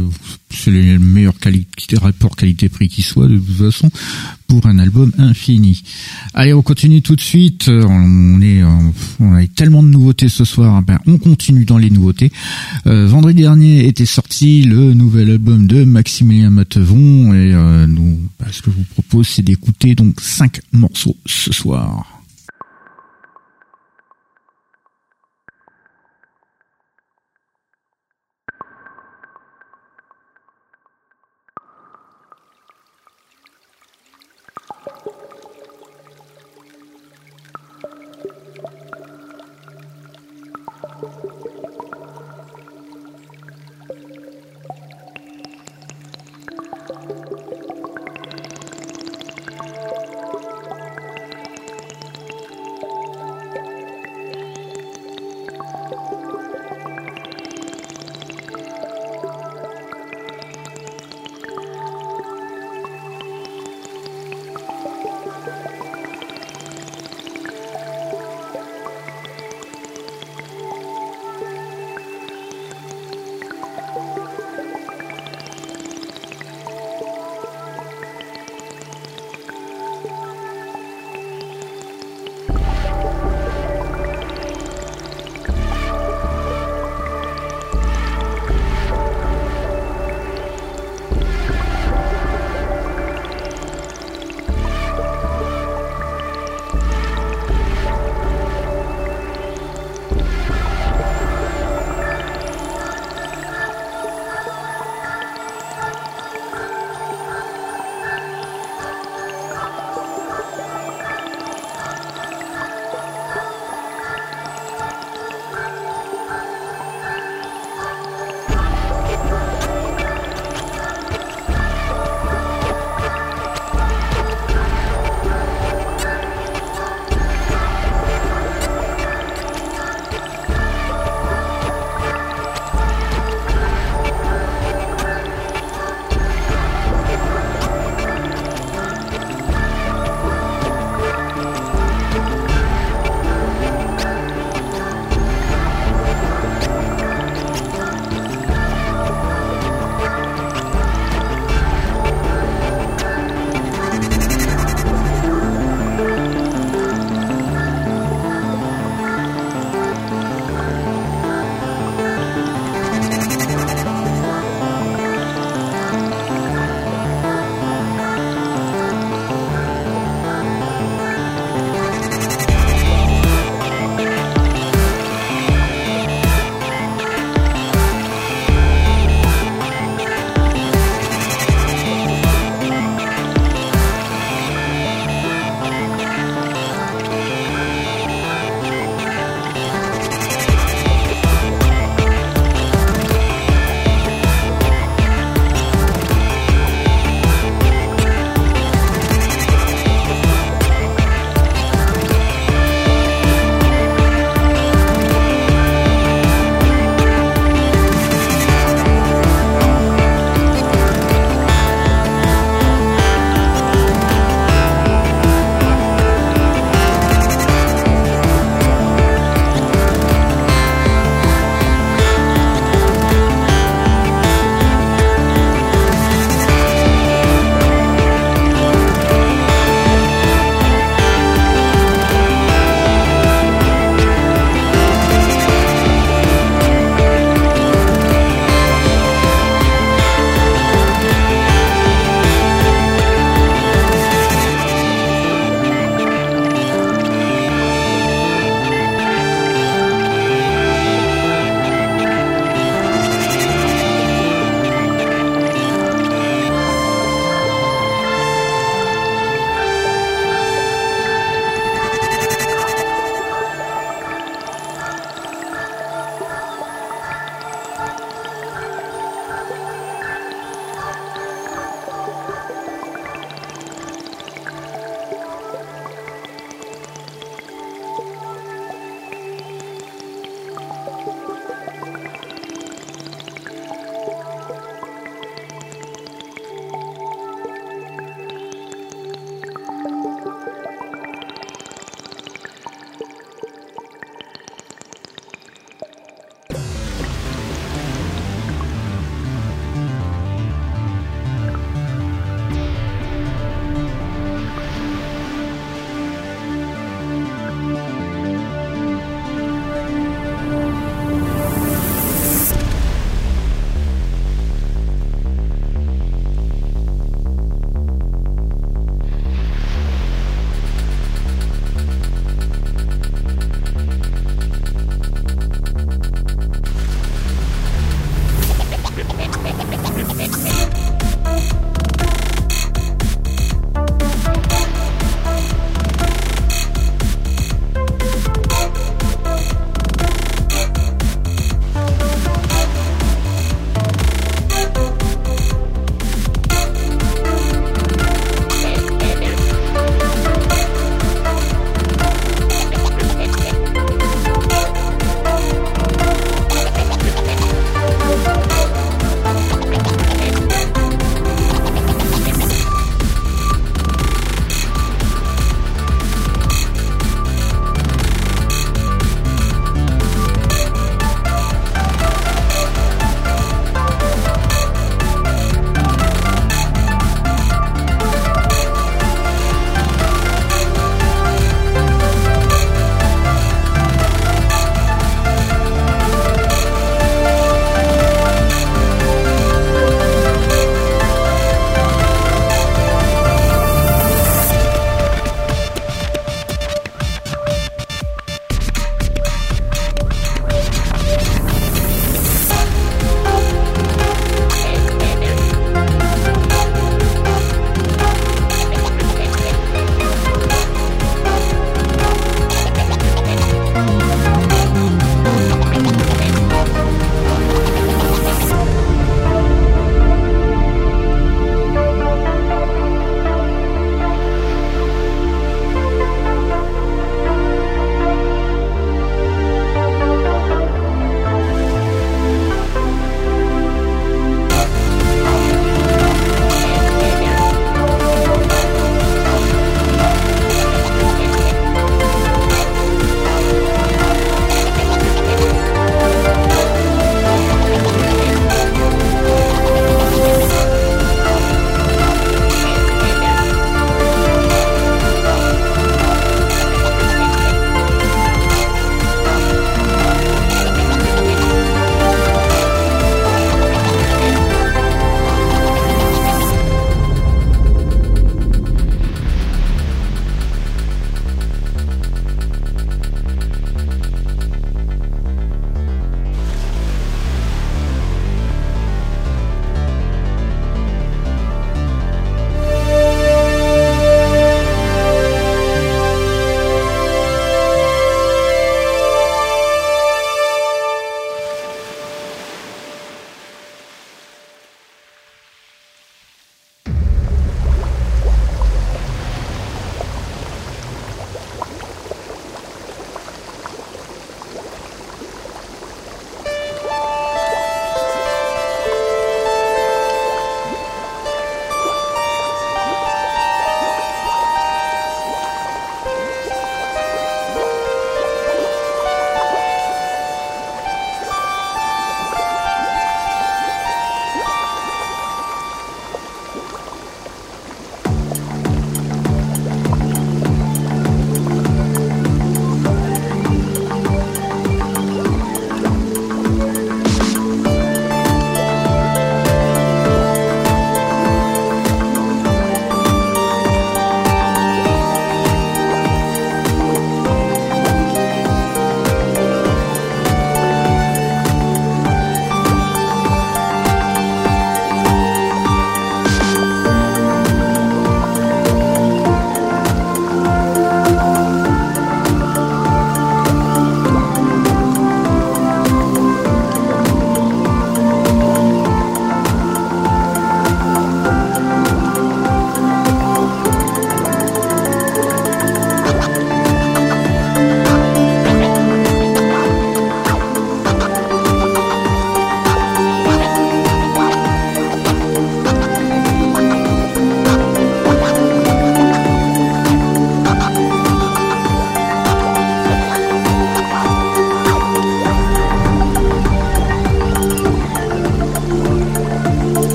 [0.57, 3.89] c'est le meilleur qualité, rapport qualité-prix qui soit, de toute façon,
[4.47, 5.83] pour un album infini.
[6.33, 7.67] Allez, on continue tout de suite.
[7.69, 8.67] Euh, On est, euh,
[9.19, 10.81] on a tellement de nouveautés ce soir.
[10.81, 12.31] Ben, on continue dans les nouveautés.
[12.85, 17.53] Euh, vendredi dernier était sorti le nouvel album de Maximilien Matevon et
[17.87, 22.16] nous, ben, ce que je vous propose, c'est d'écouter donc cinq morceaux ce soir.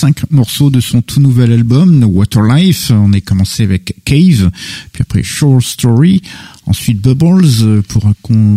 [0.00, 2.90] Cinq morceaux de son tout nouvel album Water Life.
[2.90, 4.50] On est commencé avec Cave,
[4.92, 6.22] puis après Shore Story,
[6.64, 8.10] ensuite Bubbles pour,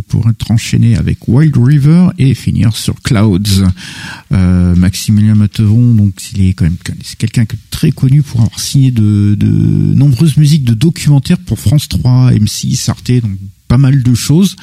[0.07, 3.65] pour être enchaîné avec Wild River et finir sur Clouds.
[4.31, 8.91] Euh, Maximilien Matevon, donc il est quand même c'est quelqu'un très connu pour avoir signé
[8.91, 13.37] de, de nombreuses musiques de documentaires pour France 3, M6, Arte, donc
[13.73, 14.55] pas mal de choses.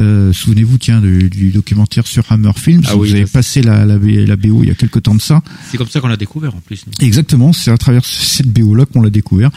[0.00, 2.82] Euh, souvenez-vous, tiens, du, documentaire sur Hammer Films.
[2.88, 5.40] Ah vous avez passé la, la, la, BO il y a quelque temps de ça.
[5.70, 6.84] C'est comme ça qu'on l'a découvert en plus.
[6.98, 9.50] Exactement, c'est à travers cette BO-là qu'on l'a découvert.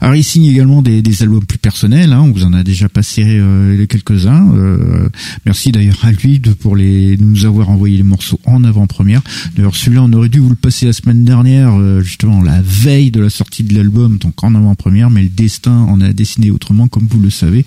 [0.00, 2.12] Alors il signe également des, des albums plus personnels.
[2.12, 4.52] Hein, on vous en a déjà passé euh, quelques-uns.
[4.56, 5.08] Euh,
[5.46, 9.22] merci d'ailleurs à lui de, pour les, nous avoir envoyé les morceaux en avant-première.
[9.54, 13.12] D'ailleurs, celui-là, on aurait dû vous le passer la semaine dernière, euh, justement la veille
[13.12, 16.88] de la sortie de l'album, donc en avant-première, mais le destin en a dessiné autrement,
[16.88, 17.64] comme vous le savez.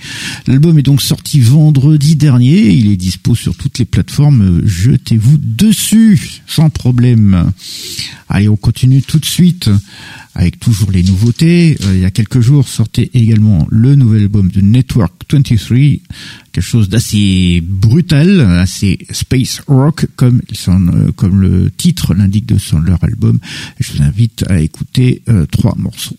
[0.58, 2.72] L'album est donc sorti vendredi dernier.
[2.72, 4.64] Il est dispo sur toutes les plateformes.
[4.66, 7.52] Jetez-vous dessus sans problème.
[8.28, 9.70] Allez, on continue tout de suite
[10.34, 11.78] avec toujours les nouveautés.
[11.84, 15.78] Euh, il y a quelques jours sortait également le nouvel album de Network 23,
[16.52, 22.80] quelque chose d'assez brutal, assez space rock comme, euh, comme le titre l'indique de son,
[22.80, 23.38] leur album.
[23.80, 26.18] Je vous invite à écouter euh, trois morceaux.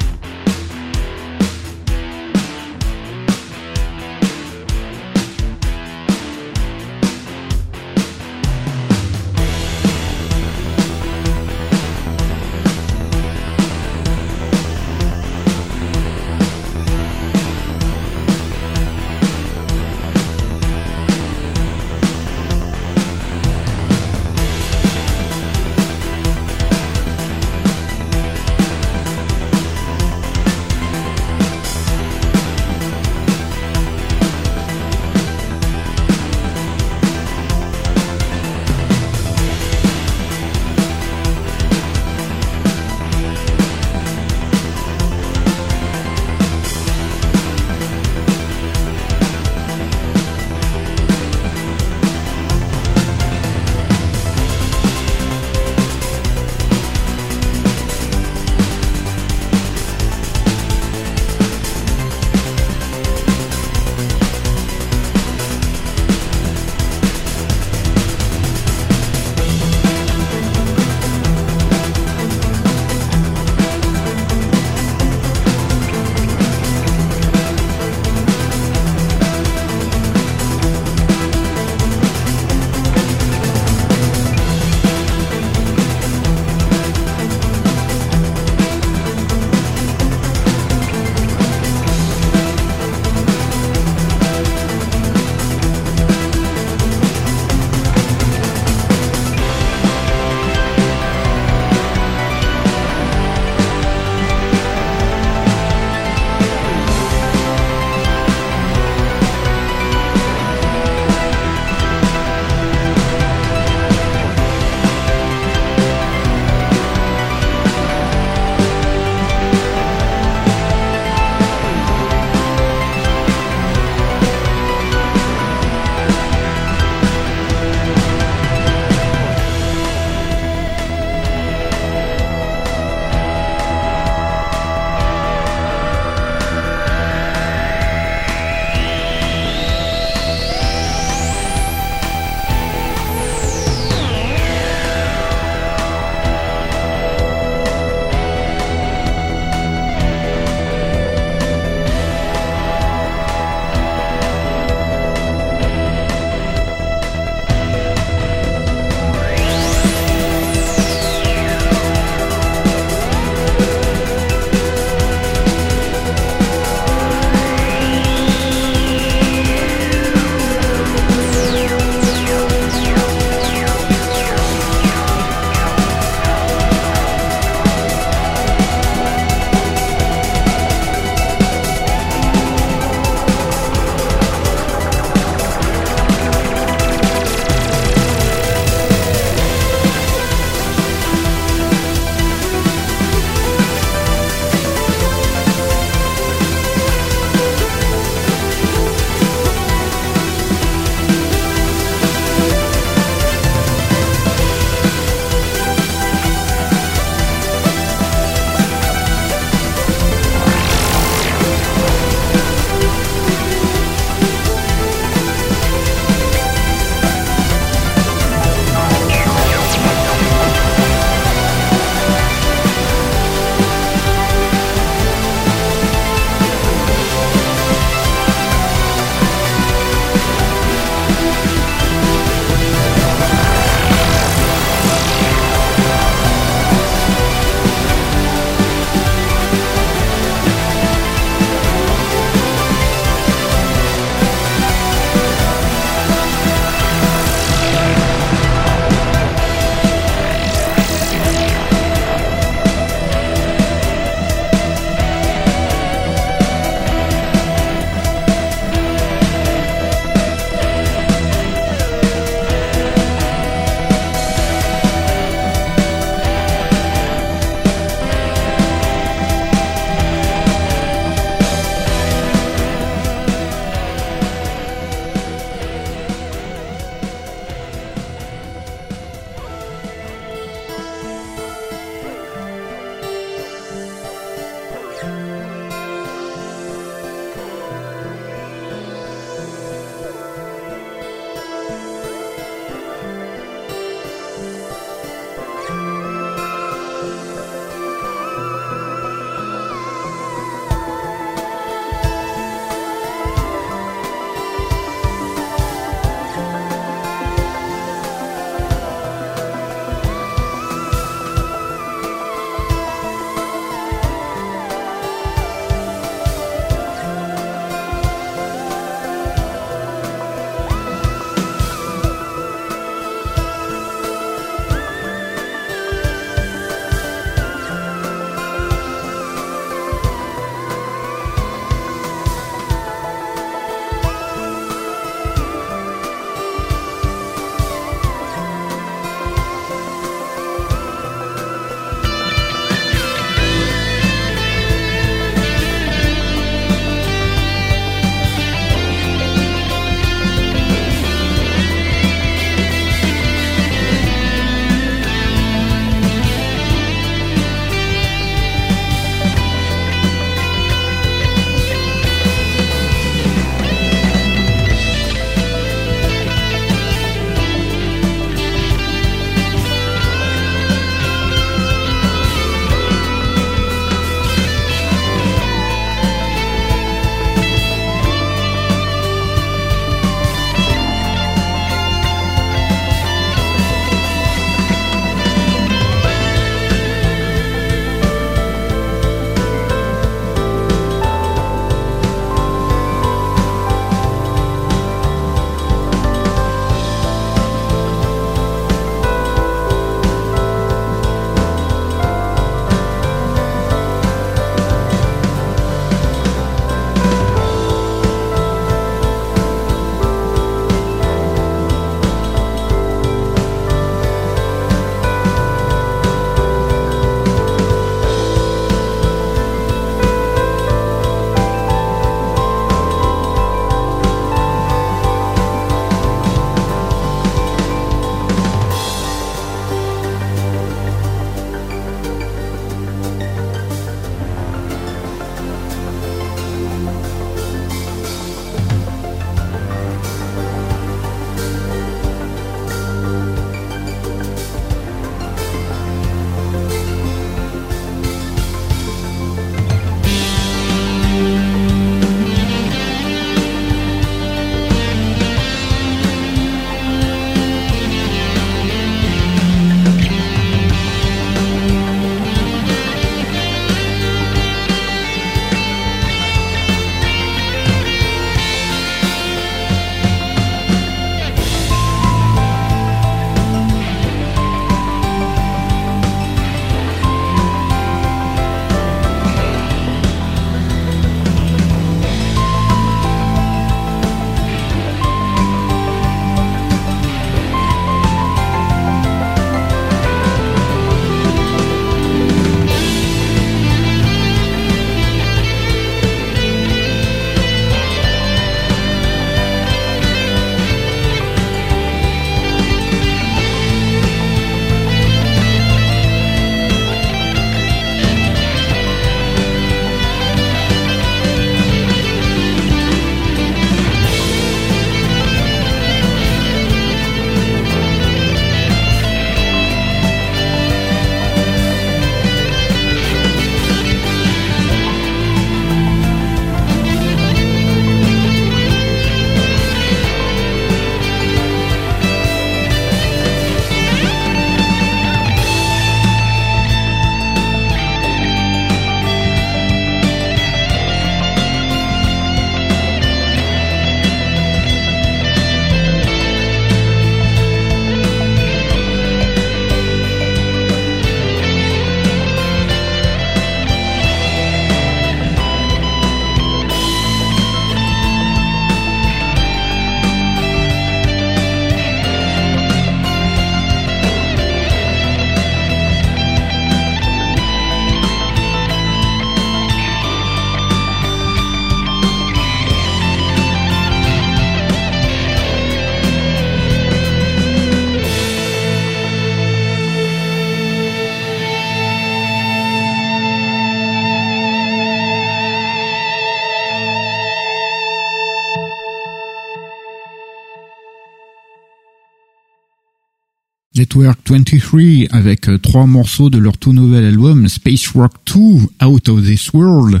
[594.50, 599.22] 23 avec euh, trois morceaux de leur tout nouvel album Space Rock 2 Out of
[599.22, 600.00] This World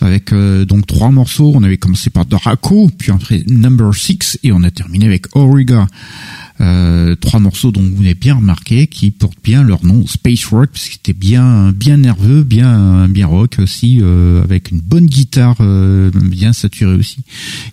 [0.00, 1.52] avec euh, donc trois morceaux.
[1.54, 5.86] On avait commencé par Draco, puis après Number 6 et on a terminé avec Auriga.
[6.60, 10.70] Euh, trois morceaux dont vous avez bien remarqué qui portent bien leur nom Space Rock
[10.72, 15.56] parce qu'ils étaient bien bien nerveux bien bien rock aussi euh, avec une bonne guitare
[15.58, 17.18] euh, bien saturée aussi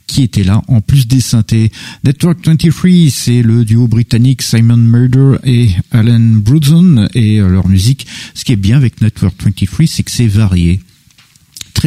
[0.07, 1.71] qui était là en plus des synthés.
[2.03, 8.07] Network 23 c'est le duo britannique Simon Murder et Alan Brudson et leur musique.
[8.33, 10.79] Ce qui est bien avec Network 23 c'est que c'est varié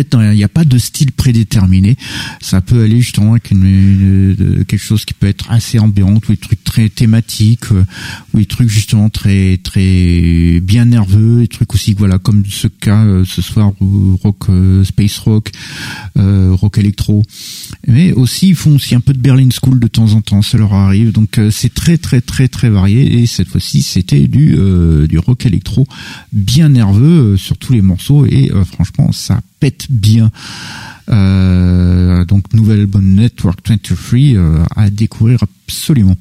[0.02, 1.96] il n'y a pas de style prédéterminé.
[2.40, 3.44] Ça peut aller justement avec
[4.66, 7.84] quelque chose qui peut être assez ambiant, ou des trucs très thématiques, euh,
[8.32, 13.04] ou des trucs justement très très bien nerveux, des trucs aussi voilà comme ce cas
[13.04, 13.72] euh, ce soir
[14.22, 15.50] rock euh, space rock,
[16.16, 17.22] rock électro.
[17.86, 20.58] Mais aussi ils font aussi un peu de Berlin School de temps en temps, ça
[20.58, 21.12] leur arrive.
[21.12, 24.56] Donc c'est très très très très varié et cette fois-ci c'était du
[25.08, 25.86] du rock électro
[26.32, 30.30] bien nerveux sur tous les morceaux et franchement ça pète bien.
[31.10, 36.16] Euh, donc nouvelle album Network 23 euh, à découvrir absolument.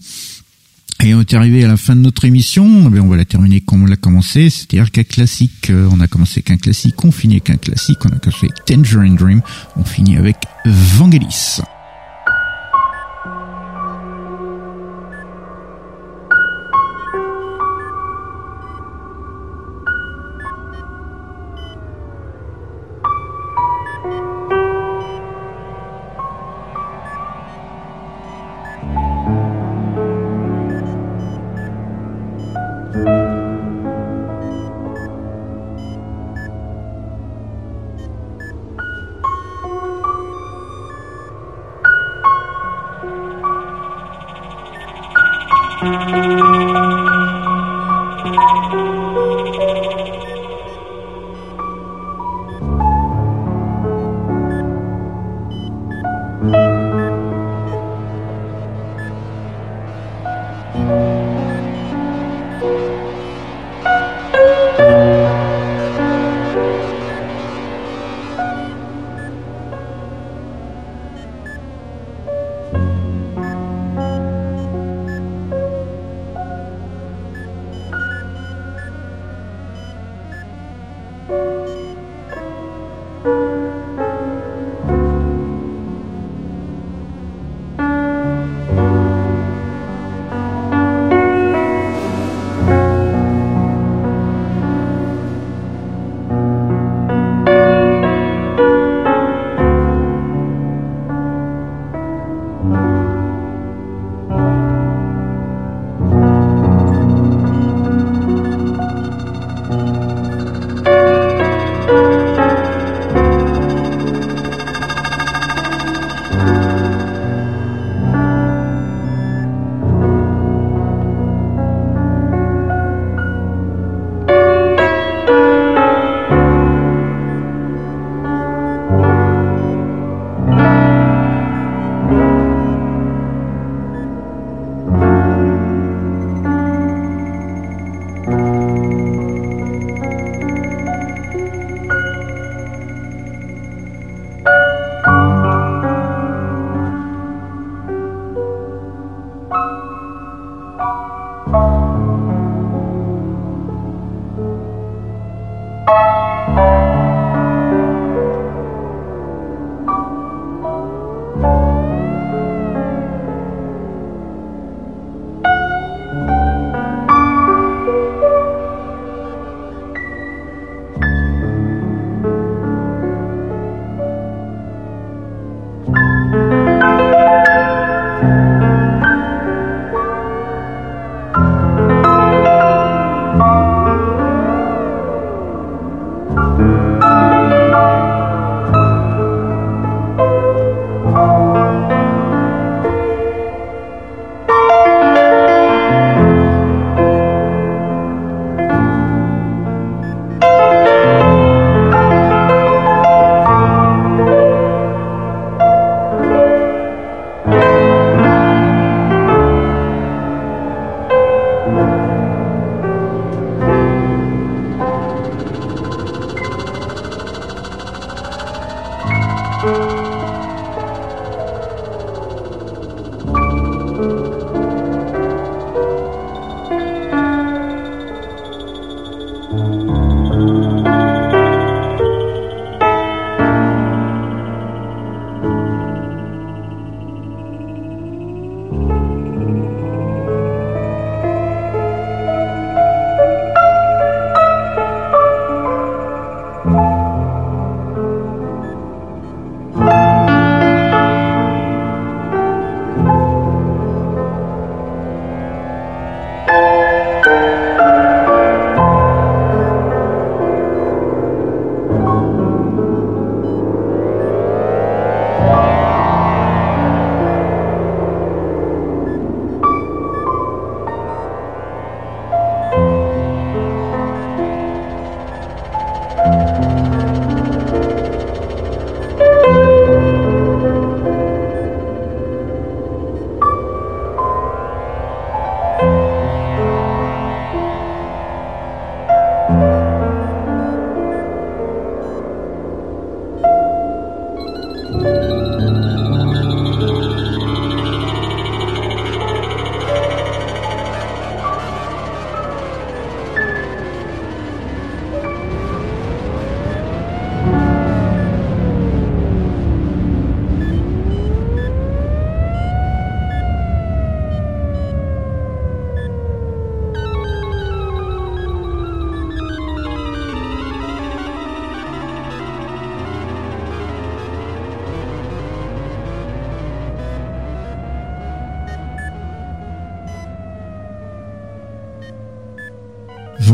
[1.03, 3.59] Et on est arrivé à la fin de notre émission, eh on va la terminer
[3.59, 7.35] comme on l'a commencé, c'est-à-dire qu'un classique, euh, on a commencé qu'un classique, on finit
[7.35, 9.41] avec un classique, on a commencé avec Tangerine Dream,
[9.75, 11.59] on finit avec Vangelis.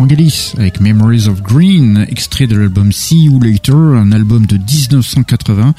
[0.09, 5.75] Vangelis avec Memories of Green, extrait de l'album See You Later, un album de 1980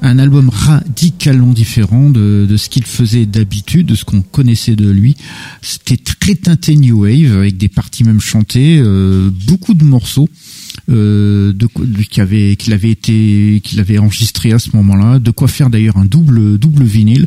[0.00, 4.88] un album radicalement différent de, de ce qu'il faisait d'habitude, de ce qu'on connaissait de
[4.88, 5.16] lui.
[5.60, 10.28] C'était très teinté new wave avec des parties même chantées, euh, beaucoup de morceaux.
[10.90, 11.66] Euh, de,
[12.08, 15.98] qui avait qu'il avait été qu'il avait enregistré à ce moment-là de quoi faire d'ailleurs
[15.98, 17.26] un double double vinyle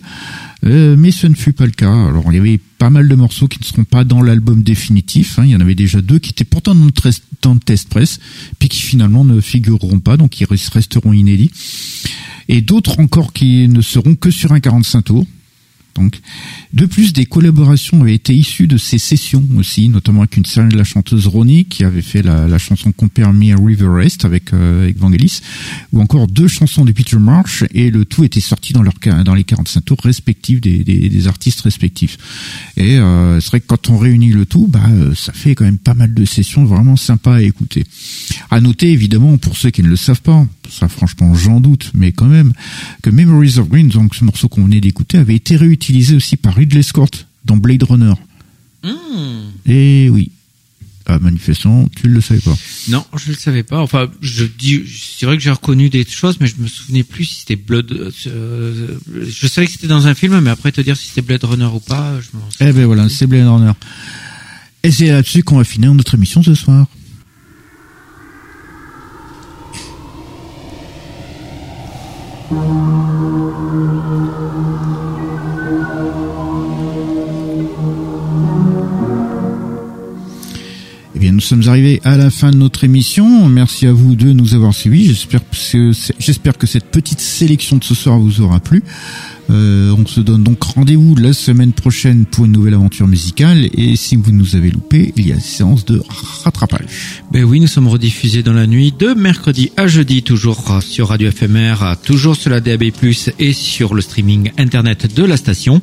[0.63, 3.15] euh, mais ce ne fut pas le cas alors il y avait pas mal de
[3.15, 5.43] morceaux qui ne seront pas dans l'album définitif hein.
[5.45, 6.91] il y en avait déjà deux qui étaient pourtant dans le,
[7.41, 8.19] dans le test press
[8.59, 11.51] puis qui finalement ne figureront pas donc ils resteront inédits
[12.51, 15.25] et d'autres encore qui ne seront que sur un 45 tours.
[15.95, 16.19] Donc,
[16.73, 20.77] de plus, des collaborations avaient été issues de ces sessions aussi, notamment avec une de
[20.77, 24.83] la chanteuse Ronnie qui avait fait la, la chanson Compare Me River Rest avec, euh,
[24.83, 25.41] avec Vangelis,
[25.91, 28.93] ou encore deux chansons de Peter Marsh, et le tout était sorti dans, leur,
[29.25, 32.17] dans les 45 tours respectifs des, des, des artistes respectifs.
[32.77, 35.65] Et euh, c'est vrai que quand on réunit le tout, bah, euh, ça fait quand
[35.65, 37.85] même pas mal de sessions vraiment sympas à écouter.
[38.49, 42.11] À noter évidemment, pour ceux qui ne le savent pas, ça franchement j'en doute, mais
[42.11, 42.53] quand même,
[43.01, 46.55] que Memories of Green, donc ce morceau qu'on venait d'écouter, avait été réutilisé aussi par
[46.55, 48.13] Ridley Scott dans Blade Runner.
[48.83, 49.69] Hmm.
[49.69, 50.31] Et oui.
[51.07, 52.55] Ah, manifestement, tu ne le savais pas.
[52.87, 53.81] Non, je le savais pas.
[53.81, 57.25] Enfin, je dis, c'est vrai que j'ai reconnu des choses, mais je me souvenais plus
[57.25, 57.91] si c'était Blood.
[58.27, 61.43] Euh, je savais que c'était dans un film, mais après te dire si c'était Blade
[61.43, 63.73] Runner ou pas, je m'en Eh ben voilà, c'est Blade Runner.
[64.83, 66.87] Et c'est là-dessus qu'on va finir notre émission ce soir.
[72.51, 72.55] Eh
[81.19, 83.47] bien, nous sommes arrivés à la fin de notre émission.
[83.47, 85.05] Merci à vous de nous avoir suivis.
[86.19, 88.83] J'espère que cette petite sélection de ce soir vous aura plu.
[89.51, 93.69] Euh, on se donne donc rendez-vous la semaine prochaine pour une nouvelle aventure musicale.
[93.73, 96.01] Et si vous nous avez loupé, il y a une séance de
[96.43, 97.23] rattrapage.
[97.31, 101.29] Ben oui, nous sommes rediffusés dans la nuit de mercredi à jeudi, toujours sur Radio
[101.31, 102.83] FMR, toujours sur la DAB+,
[103.39, 105.81] et sur le streaming internet de la station.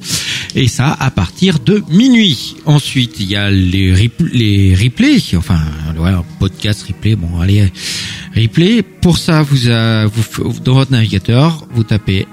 [0.55, 2.56] Et ça, à partir de minuit.
[2.64, 5.60] Ensuite, il y a les, les replays, enfin,
[5.97, 7.70] voilà, podcast replay, bon, allez,
[8.34, 8.82] replay.
[8.82, 9.68] Pour ça, vous,
[10.64, 12.26] dans votre navigateur, vous tapez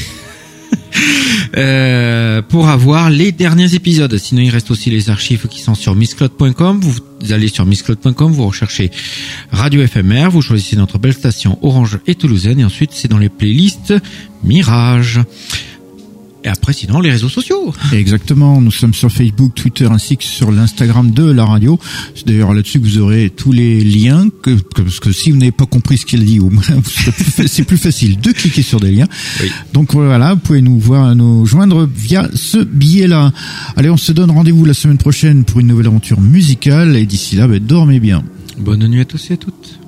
[1.57, 4.17] euh, pour avoir les derniers épisodes.
[4.17, 6.79] Sinon, il reste aussi les archives qui sont sur misscloud.com.
[6.81, 8.91] Vous allez sur misscloud.com, vous recherchez
[9.51, 13.29] Radio FMR, vous choisissez notre belle station Orange et Toulousaine, et ensuite c'est dans les
[13.29, 13.93] playlists
[14.43, 15.21] Mirage.
[16.45, 17.73] Et après, sinon, les réseaux sociaux.
[17.93, 18.59] Exactement.
[18.59, 21.79] Nous sommes sur Facebook, Twitter, ainsi que sur l'Instagram de la radio.
[22.15, 24.29] C'est d'ailleurs là-dessus que vous aurez tous les liens.
[24.41, 26.39] Que, parce que si vous n'avez pas compris ce qu'il dit,
[27.47, 29.07] c'est plus facile de cliquer sur des liens.
[29.41, 29.51] Oui.
[29.73, 33.31] Donc voilà, vous pouvez nous voir, nous joindre via ce billet-là.
[33.77, 36.97] Allez, on se donne rendez-vous la semaine prochaine pour une nouvelle aventure musicale.
[36.97, 38.23] Et d'ici là, bah, dormez bien.
[38.57, 39.79] Bonne nuit à tous et à toutes.